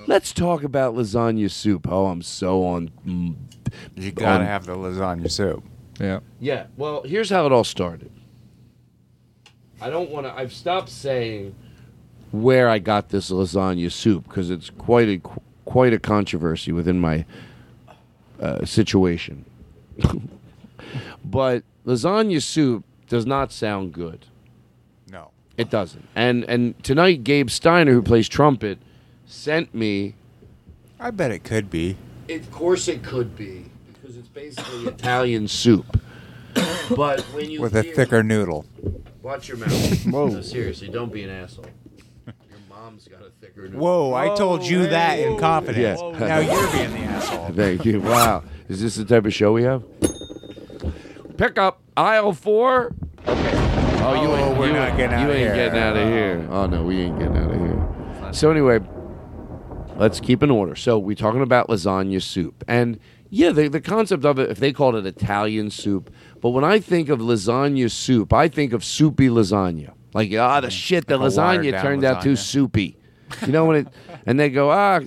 [0.07, 1.87] Let's talk about lasagna soup.
[1.89, 2.89] Oh, I'm so on.
[3.05, 3.35] mm,
[3.95, 5.63] You gotta on- have the lasagna soup.
[5.99, 6.19] Yeah.
[6.39, 6.67] Yeah.
[6.77, 8.11] Well, here's how it all started.
[9.81, 10.33] I don't want to.
[10.33, 11.55] I've stopped saying
[12.31, 15.21] where I got this lasagna soup because it's quite a
[15.65, 17.25] quite a controversy within my
[18.39, 19.45] uh, situation.
[21.25, 24.25] but lasagna soup does not sound good.
[25.11, 25.31] No.
[25.57, 26.07] It doesn't.
[26.15, 28.79] And and tonight, Gabe Steiner, who plays trumpet,
[29.25, 30.15] sent me.
[30.99, 31.97] I bet it could be.
[32.29, 33.72] Of course, it could be because it's
[34.33, 35.99] basically Italian soup.
[36.95, 38.65] But when you With a hear- thicker noodle.
[39.21, 40.05] Watch your mouth.
[40.05, 40.27] Whoa.
[40.27, 41.65] No, seriously, don't be an asshole.
[42.25, 42.35] Your
[42.69, 43.79] mom's got a thicker noodle.
[43.79, 45.99] Whoa, I told you that in confidence.
[46.01, 46.19] Yeah.
[46.19, 47.49] Now you're being the asshole.
[47.53, 48.01] Thank you.
[48.01, 48.43] Wow.
[48.67, 49.83] Is this the type of show we have?
[51.37, 52.93] Pick up aisle four.
[53.27, 53.51] Okay.
[54.05, 55.55] Oh, you Oh, ain't, we're you not ain't- getting you outta ain't here.
[55.55, 56.47] getting out of here.
[56.51, 56.61] Oh.
[56.63, 58.33] oh no, we ain't getting out of here.
[58.33, 58.79] So anyway,
[59.95, 60.75] let's keep in order.
[60.75, 62.99] So we're talking about lasagna soup, and
[63.33, 66.79] yeah, the the concept of it, if they called it Italian soup, but when I
[66.79, 69.93] think of lasagna soup, I think of soupy lasagna.
[70.13, 72.37] Like ah, the shit, the Like a lasagna watered-down turned out too lasagna.
[72.37, 72.97] soupy.
[73.41, 73.87] You know when it,
[74.27, 74.99] and they go ah,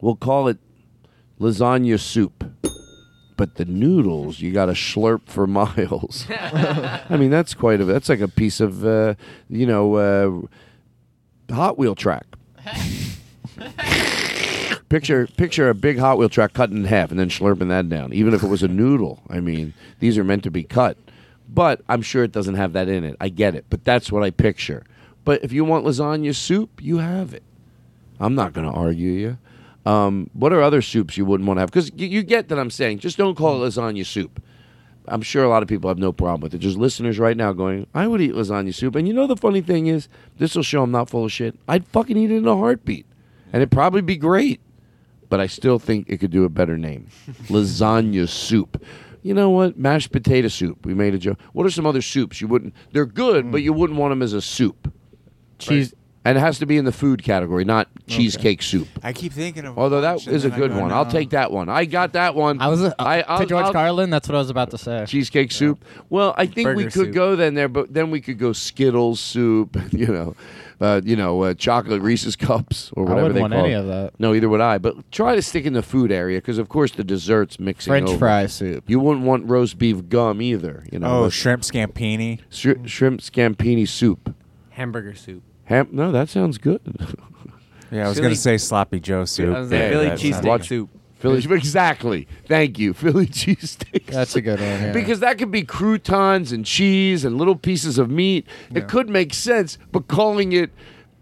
[0.00, 0.58] we'll call it
[1.38, 2.42] lasagna soup.
[3.36, 6.26] But the noodles, you got to slurp for miles.
[6.30, 7.84] I mean, that's quite a.
[7.84, 9.14] That's like a piece of, uh,
[9.48, 9.94] you know,
[11.48, 12.26] uh, Hot Wheel track.
[14.96, 18.14] Picture, picture a big Hot Wheel track cut in half and then slurping that down.
[18.14, 20.96] Even if it was a noodle, I mean, these are meant to be cut.
[21.46, 23.14] But I'm sure it doesn't have that in it.
[23.20, 24.84] I get it, but that's what I picture.
[25.26, 27.42] But if you want lasagna soup, you have it.
[28.18, 29.38] I'm not going to argue you.
[29.84, 31.70] Um, what are other soups you wouldn't want to have?
[31.70, 33.00] Because you, you get that I'm saying.
[33.00, 34.42] Just don't call it lasagna soup.
[35.08, 36.62] I'm sure a lot of people have no problem with it.
[36.62, 38.96] There's listeners right now going, I would eat lasagna soup.
[38.96, 41.54] And you know the funny thing is, this will show I'm not full of shit.
[41.68, 43.04] I'd fucking eat it in a heartbeat.
[43.52, 44.60] And it'd probably be great.
[45.28, 47.08] But I still think it could do a better name.
[47.48, 48.82] lasagna soup.
[49.22, 49.76] You know what?
[49.78, 50.86] Mashed potato soup.
[50.86, 51.38] We made a joke.
[51.52, 52.74] What are some other soups you wouldn't?
[52.92, 54.92] They're good, but you wouldn't want them as a soup.
[55.58, 55.94] Cheese
[56.26, 58.88] and it has to be in the food category, not cheesecake soup.
[59.00, 59.78] I keep thinking of.
[59.78, 60.92] Although that lunch, and is a then I good go, one.
[60.92, 61.10] I'll no.
[61.10, 61.68] take that one.
[61.68, 62.60] I got that one.
[62.60, 64.10] I was uh, I, I'll, to George I'll- Carlin.
[64.10, 65.04] That's what I was about to say.
[65.06, 65.84] cheesecake soup.
[66.10, 67.14] Well, I think we Burger could soup.
[67.14, 69.76] go then there, but then we could go Skittles soup.
[69.96, 70.36] You know,
[70.80, 73.64] uh, you know, uh, chocolate Reese's cups or whatever I whatever wouldn't they want call
[73.64, 73.76] any it.
[73.78, 74.20] of that.
[74.20, 74.78] No, either would I.
[74.78, 77.90] But try to stick in the food area because, of course, the desserts mixing.
[77.90, 78.18] French over.
[78.18, 78.84] fry soup.
[78.88, 80.84] You wouldn't want roast beef gum either.
[80.92, 81.06] You know.
[81.20, 82.40] Oh, but- shrimp scampi.
[82.50, 84.34] Shri- shrimp scampini soup.
[84.70, 85.42] Hamburger soup.
[85.64, 86.80] Ham- no, that sounds good.
[87.90, 89.54] Yeah, I was Philly- gonna say sloppy Joe soup.
[89.54, 90.90] I was like, Philly that cheesesteak sounds- Watch- soup.
[91.18, 92.28] Philly exactly.
[92.46, 94.06] Thank you, Philly cheesesteak.
[94.06, 94.68] That's a good one.
[94.68, 94.92] Yeah.
[94.92, 98.46] Because that could be croutons and cheese and little pieces of meat.
[98.74, 100.70] It could make sense, but calling it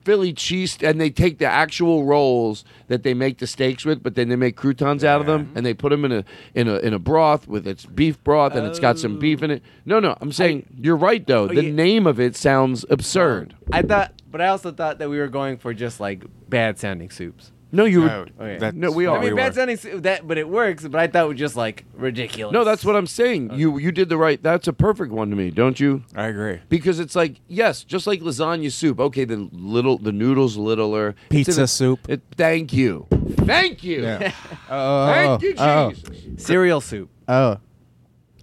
[0.04, 4.14] Philly cheese and they take the actual rolls that they make the steaks with, but
[4.14, 6.24] then they make croutons out of them and they put them in a
[6.54, 9.50] in a in a broth with its beef broth and it's got some beef in
[9.50, 9.62] it.
[9.64, 9.70] Oh.
[9.86, 11.44] No, no, I'm saying you're right though.
[11.44, 11.72] Oh, the yeah.
[11.72, 13.54] name of it sounds absurd.
[13.72, 17.10] I thought, but I also thought that we were going for just like bad sounding
[17.10, 17.52] soups.
[17.74, 18.08] No, you.
[18.08, 18.58] Oh, Okay.
[18.58, 19.18] that's No, we what are.
[19.18, 19.76] I mean, we bad were.
[19.76, 20.84] sounding that, but it works.
[20.86, 22.52] But I thought it was just like ridiculous.
[22.52, 23.52] No, that's what I'm saying.
[23.54, 24.42] You you did the right.
[24.42, 26.02] That's a perfect one to me, don't you?
[26.14, 26.60] I agree.
[26.68, 29.00] Because it's like yes, just like lasagna soup.
[29.00, 31.14] Okay, the little the noodles littler.
[31.28, 32.08] Pizza in soup.
[32.08, 34.32] It, thank you, thank you, Yeah.
[34.70, 36.44] Oh, oh, oh, thank you, oh, Jesus.
[36.46, 37.10] cereal soup.
[37.28, 37.58] oh,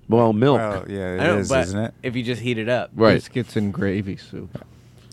[0.10, 0.58] Well, milk.
[0.60, 1.94] Well, yeah, it I know, is, but isn't it?
[2.04, 3.14] if you just heat it up, right.
[3.16, 4.64] Biscuits and gravy soup.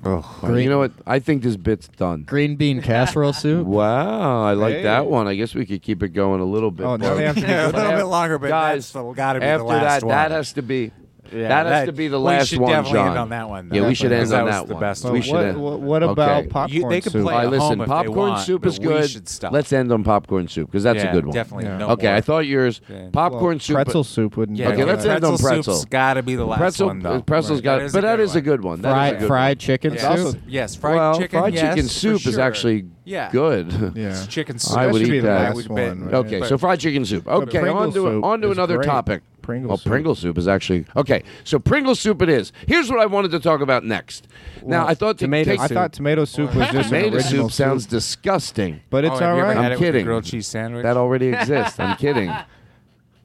[0.05, 0.93] Oh, Well, you know what?
[1.07, 2.23] I think this bit's done.
[2.23, 3.67] green bean casserole soup.
[3.79, 4.83] Wow, I like Hey.
[4.85, 5.27] that one.
[5.27, 6.85] I guess we could keep it going a little bit.
[6.87, 7.17] Oh, now more.
[7.17, 9.59] they have to yeah, a little bit longer, but guys, that's got to be After
[9.59, 10.15] the last that, one.
[10.15, 10.93] that has to be.
[11.33, 12.85] Yeah, that has to be the last one, John.
[12.85, 13.09] we should definitely John.
[13.09, 13.69] end on that one.
[13.69, 13.75] Though.
[13.75, 14.81] Yeah, though, we should end on was that the one.
[14.81, 15.23] best But we one.
[15.27, 15.63] should what, end.
[15.63, 16.49] what, what about Okay.
[16.49, 17.23] popcorn You- they can soup?
[17.25, 17.67] play All right, at listen.
[17.69, 19.11] home if they Popcorn want, soup but is we good.
[19.11, 19.53] should stop.
[19.53, 21.35] Let's end on popcorn soup because that's Yeah, a good one.
[21.35, 21.65] Definitely.
[21.67, 21.79] Yeah.
[21.79, 22.17] No okay, more.
[22.17, 23.09] I thought yours Yeah.
[23.13, 23.75] popcorn Well, soup.
[23.75, 24.59] pretzel soup wouldn't.
[24.59, 25.17] Yeah, Okay, be let's bad.
[25.17, 25.75] end on pretzel pretzel.
[25.75, 27.21] soup's got to be the last pretzel, one, though.
[27.23, 27.65] pretzel's Right.
[27.65, 28.81] got That but that is a good one.
[28.83, 30.37] That is Fried fried chicken soup.
[30.49, 31.41] Yes, fried well, chicken.
[31.41, 33.31] fried chicken soup is actually Yeah.
[33.31, 33.93] good.
[33.95, 34.09] Yeah.
[34.11, 34.77] It's chicken soup.
[34.79, 35.55] I would eat that.
[35.69, 36.09] one.
[36.13, 37.27] Okay, so fried chicken soup.
[37.29, 38.87] Okay, on to on to another great.
[38.87, 39.23] topic.
[39.49, 39.91] Pringle well, soup.
[39.91, 41.23] Pringle soup is actually okay.
[41.43, 42.53] So Pringle soup it is.
[42.67, 44.29] Here's what I wanted to talk about next.
[44.63, 47.49] now I thought to tomato take- I thought tomato soup was just an tomato original
[47.49, 48.83] soup sounds disgusting.
[48.91, 49.57] but it's oh, have all you ever right.
[49.57, 50.05] had I'm it with a kidding.
[50.05, 50.83] grilled cheese sandwich.
[50.83, 51.81] That already exists.
[51.81, 52.31] I'm kidding.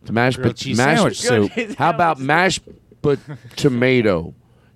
[0.06, 1.76] To mash Grilled cheese mashed sandwich soup.
[1.78, 2.62] How about mashed
[3.02, 3.20] but
[3.58, 4.34] tomato?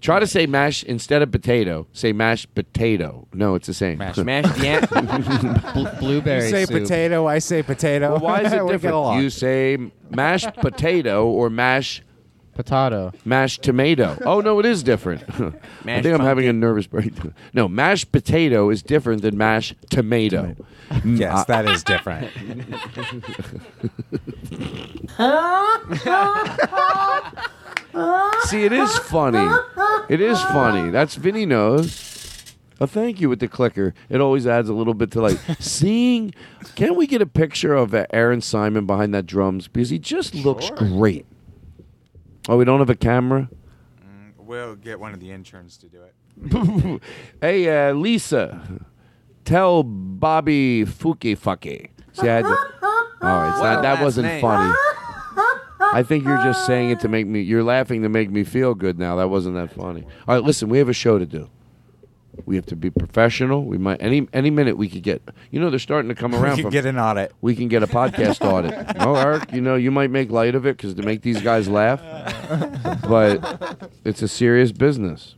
[0.07, 1.85] Try to say mash instead of potato.
[1.91, 3.27] Say mashed potato.
[3.33, 3.97] No, it's the same.
[3.97, 4.85] Mashed- mashed yam.
[5.73, 6.81] Bl- blueberry You say soup.
[6.83, 8.11] potato, I say potato.
[8.11, 9.21] Well, why is it different?
[9.21, 9.77] You say
[10.09, 12.01] mashed potato or mash
[12.53, 13.11] Potato.
[13.25, 14.17] mashed tomato.
[14.25, 15.23] Oh no, it is different.
[15.39, 15.51] I
[15.83, 17.35] Mashed think I'm having a nervous breakdown.
[17.53, 20.55] No, mashed potato is different than mashed tomato.
[20.89, 22.31] Mm, yes, I- that is different.
[28.45, 29.45] See, it is funny.
[30.09, 30.89] It is funny.
[30.89, 32.55] That's Vinny knows.
[32.79, 33.93] Oh, thank you with the clicker.
[34.09, 36.33] It always adds a little bit to like seeing.
[36.75, 40.35] Can we get a picture of uh, Aaron Simon behind that drums because he just
[40.35, 41.25] looks great.
[42.47, 43.49] Oh, we don't have a camera.
[44.37, 47.01] we'll get one of the interns to do it.
[47.41, 48.61] hey, uh, Lisa,
[49.43, 51.89] tell Bobby Fuki Fucky.
[52.13, 52.49] See, I had to.
[52.49, 52.57] All
[53.21, 54.41] right, it's not, that wasn't name.
[54.41, 54.73] funny.
[55.93, 57.41] I think you're just saying it to make me.
[57.41, 58.97] You're laughing to make me feel good.
[58.99, 60.03] Now that wasn't that funny.
[60.27, 61.49] All right, listen, we have a show to do.
[62.45, 63.63] We have to be professional.
[63.65, 65.23] We might any any minute we could get.
[65.49, 66.55] You know, they're starting to come We around.
[66.57, 67.33] could from, get an audit.
[67.41, 68.75] We can get a podcast audit.
[68.99, 71.67] Oh, Eric, you know, you might make light of it because to make these guys
[71.67, 72.01] laugh,
[73.07, 75.35] but it's a serious business.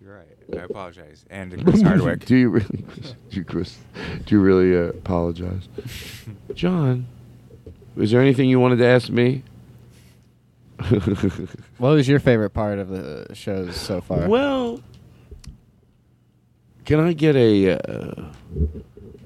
[0.00, 0.26] You're right.
[0.60, 1.24] I apologize.
[1.30, 2.24] And to Chris Hardwick.
[2.24, 2.84] do you really,
[3.30, 3.76] do you, Chris?
[4.24, 5.68] Do you really uh, apologize,
[6.54, 7.06] John?
[7.96, 9.42] Is there anything you wanted to ask me?
[11.78, 14.28] What was your favorite part of the shows so far?
[14.28, 14.80] well,
[16.84, 18.24] can I get a uh,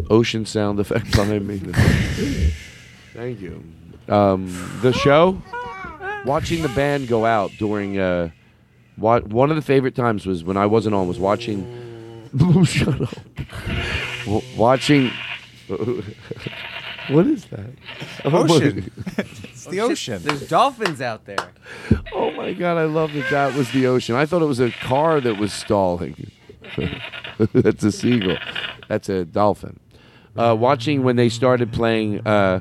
[0.09, 1.59] ocean sound effect behind me?
[3.13, 3.63] Thank you.
[4.09, 4.47] Um,
[4.83, 5.41] the show,
[6.25, 7.99] watching the band go out during.
[7.99, 8.31] Uh,
[8.97, 11.67] what one of the favorite times was when I wasn't on was watching.
[12.65, 13.15] Shut up.
[14.25, 15.11] W- watching.
[17.11, 17.71] What is that?
[18.25, 18.91] Ocean.
[19.19, 20.23] it's the ocean.
[20.23, 21.53] There's dolphins out there.
[22.13, 24.15] Oh my god, I love that that was the ocean.
[24.15, 26.31] I thought it was a car that was stalling.
[27.53, 28.39] That's a seagull.
[28.89, 29.79] That's a dolphin.
[30.37, 32.61] Uh, watching when they started playing uh,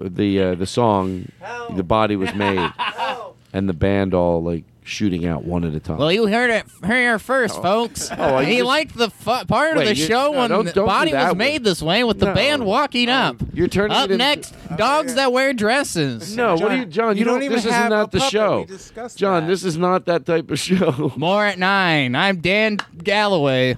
[0.00, 1.28] the uh, the song,
[1.74, 2.72] the body was made,
[3.52, 5.98] and the band all like shooting out one at a time.
[5.98, 7.62] Well, you heard it here first, oh.
[7.62, 8.10] folks.
[8.18, 10.64] Oh, he just- liked the fu- part Wait, of the you- show no, when don't-
[10.64, 11.38] the don't do body was one.
[11.38, 12.34] made this way with the No.
[12.34, 13.42] band walking um, up.
[13.52, 16.36] You're turning Up it into- next, dogs that wear dresses.
[16.36, 17.16] no, what are you, John?
[17.16, 17.42] You, you don't don't.
[17.44, 18.66] even This isn't a the show.
[19.16, 19.48] John, that.
[19.48, 21.12] this is not that type of show.
[21.16, 22.14] More at nine.
[22.14, 23.76] I'm Dan Galloway.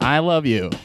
[0.00, 0.70] I love you.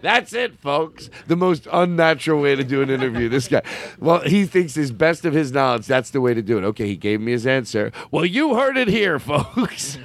[0.00, 1.10] That's it, folks.
[1.26, 3.28] The most unnatural way to do an interview.
[3.28, 3.62] This guy.
[3.98, 5.86] Well, he thinks his best of his knowledge.
[5.86, 6.64] That's the way to do it.
[6.64, 7.92] Okay, he gave me his answer.
[8.10, 9.98] Well, you heard it here, folks.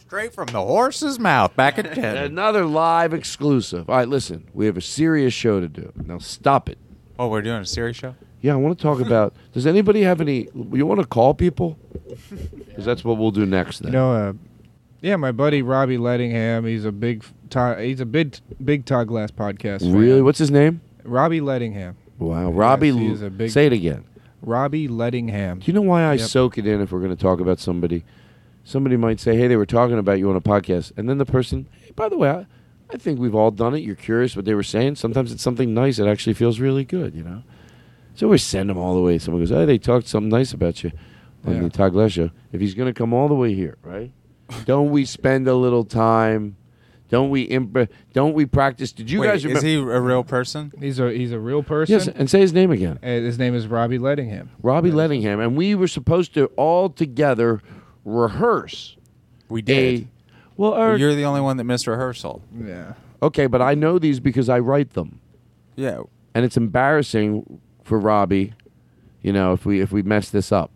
[0.00, 2.16] Straight from the horse's mouth, back at 10.
[2.16, 3.90] Another live exclusive.
[3.90, 4.46] All right, listen.
[4.54, 5.92] We have a serious show to do.
[6.06, 6.78] Now stop it.
[7.18, 8.14] Oh, we're doing a serious show?
[8.40, 9.34] Yeah, I want to talk about.
[9.52, 10.48] Does anybody have any?
[10.54, 11.78] You want to call people?
[12.66, 13.78] Because that's what we'll do next.
[13.80, 13.92] Then.
[13.92, 14.32] You know, uh,
[15.04, 16.66] yeah, my buddy Robbie Lettingham.
[16.66, 19.80] He's a big, Todd, he's a big, big Todd Glass podcast.
[19.80, 19.92] fan.
[19.92, 20.22] really?
[20.22, 20.80] What's his name?
[21.04, 21.94] Robbie Lettingham.
[22.18, 22.88] Wow, Robbie.
[22.88, 24.04] Yes, he is a big- say it again.
[24.40, 25.58] Robbie Lettingham.
[25.60, 26.20] Do you know why I Yep.
[26.28, 28.04] soak it in if we're going to talk about somebody?
[28.64, 31.26] Somebody might say, "Hey, they were talking about you on a podcast," and then the
[31.26, 32.46] person, "Hey, by the way, I,
[32.90, 33.80] I think we've all done it.
[33.80, 34.94] You're curious what they were saying.
[34.96, 37.42] Sometimes it's something nice that actually feels really good, you know."
[38.14, 39.18] So we send them all the way.
[39.18, 40.92] Someone goes, "Hey, they talked something nice about you
[41.46, 41.60] on Yeah.
[41.62, 44.10] the Todd Glass show." If he's going to come all the way here, right?
[44.64, 46.56] Don't we spend a little time?
[47.10, 48.90] Don't we imp- Don't we practice?
[48.92, 49.66] Did you Wait, guys is remember?
[49.66, 50.72] he a real person?
[50.80, 51.92] He's a he's a real person.
[51.92, 52.98] Yes, and say his name again.
[53.02, 54.48] And his name is Robbie Lettingham.
[54.62, 57.60] Robbie Lettingham, and we were supposed to all together
[58.04, 58.96] rehearse.
[59.48, 60.08] We did.
[60.56, 62.42] well, Eric, You're the only one that missed rehearsal.
[62.58, 62.94] Yeah.
[63.22, 65.20] okay, but I know these because I write them,
[65.76, 66.00] Yeah.
[66.34, 68.54] and it's embarrassing for Robbie.
[69.22, 70.70] You know, if we if we mess this up.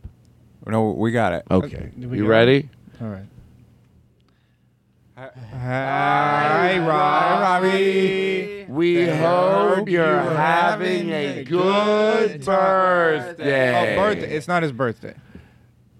[0.67, 1.45] No, we got it.
[1.51, 2.69] Okay, uh, Do we you got ready?
[3.01, 3.25] All right.
[5.19, 8.67] Hi, Robbie.
[8.69, 13.97] We hope you're having a good birthday.
[13.97, 14.37] Oh, birthday.
[14.37, 15.15] It's not his birthday.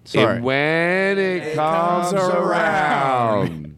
[0.05, 0.37] Sorry.
[0.37, 3.77] And when it, comes, around.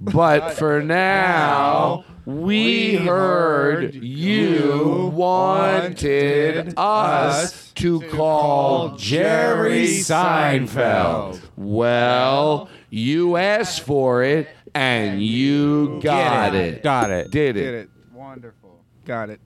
[0.00, 11.40] but for now, we heard you wanted us to call Jerry Seinfeld.
[11.56, 16.82] Well, you asked for it and you got Get it.
[16.82, 17.30] Got it.
[17.30, 17.60] Did it.
[17.64, 17.90] Did it.
[18.12, 18.80] Wonderful.
[19.04, 19.40] Got it.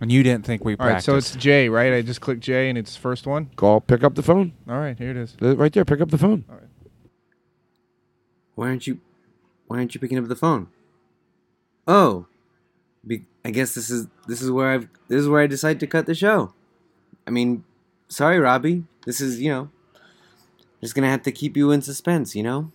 [0.00, 1.06] And you didn't think we All right, practiced.
[1.06, 1.92] so it's J, right?
[1.92, 3.50] I just click J and it's first one.
[3.54, 4.52] Call, pick up the phone.
[4.68, 5.36] All right, here it is.
[5.40, 6.44] Uh, Right there, pick up the phone.
[6.48, 6.64] All right.
[8.54, 8.98] Why aren't you?
[9.68, 10.68] Why aren't you picking up the phone?
[11.86, 12.26] Oh,
[13.06, 15.86] be, I guess this is this is where I've this is where I decide to
[15.86, 16.52] cut the show.
[17.26, 17.64] I mean,
[18.08, 18.84] sorry, Robbie.
[19.06, 19.70] This is you know,
[20.82, 22.36] just gonna have to keep you in suspense.
[22.36, 22.72] You know,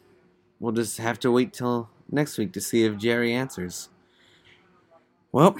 [0.59, 3.89] we'll just have to wait till next week to see if Jerry answers.
[5.31, 5.57] Well,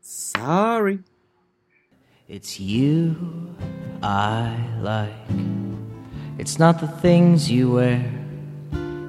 [0.00, 1.00] sorry.
[2.28, 3.54] It's you
[4.02, 5.12] I like.
[6.38, 8.12] It's not the things you wear,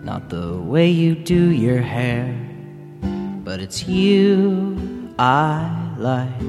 [0.04, 2.36] not the way you do your hair,
[3.44, 6.40] but it's you I like.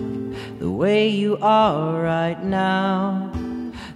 [0.58, 3.32] The way you are right now,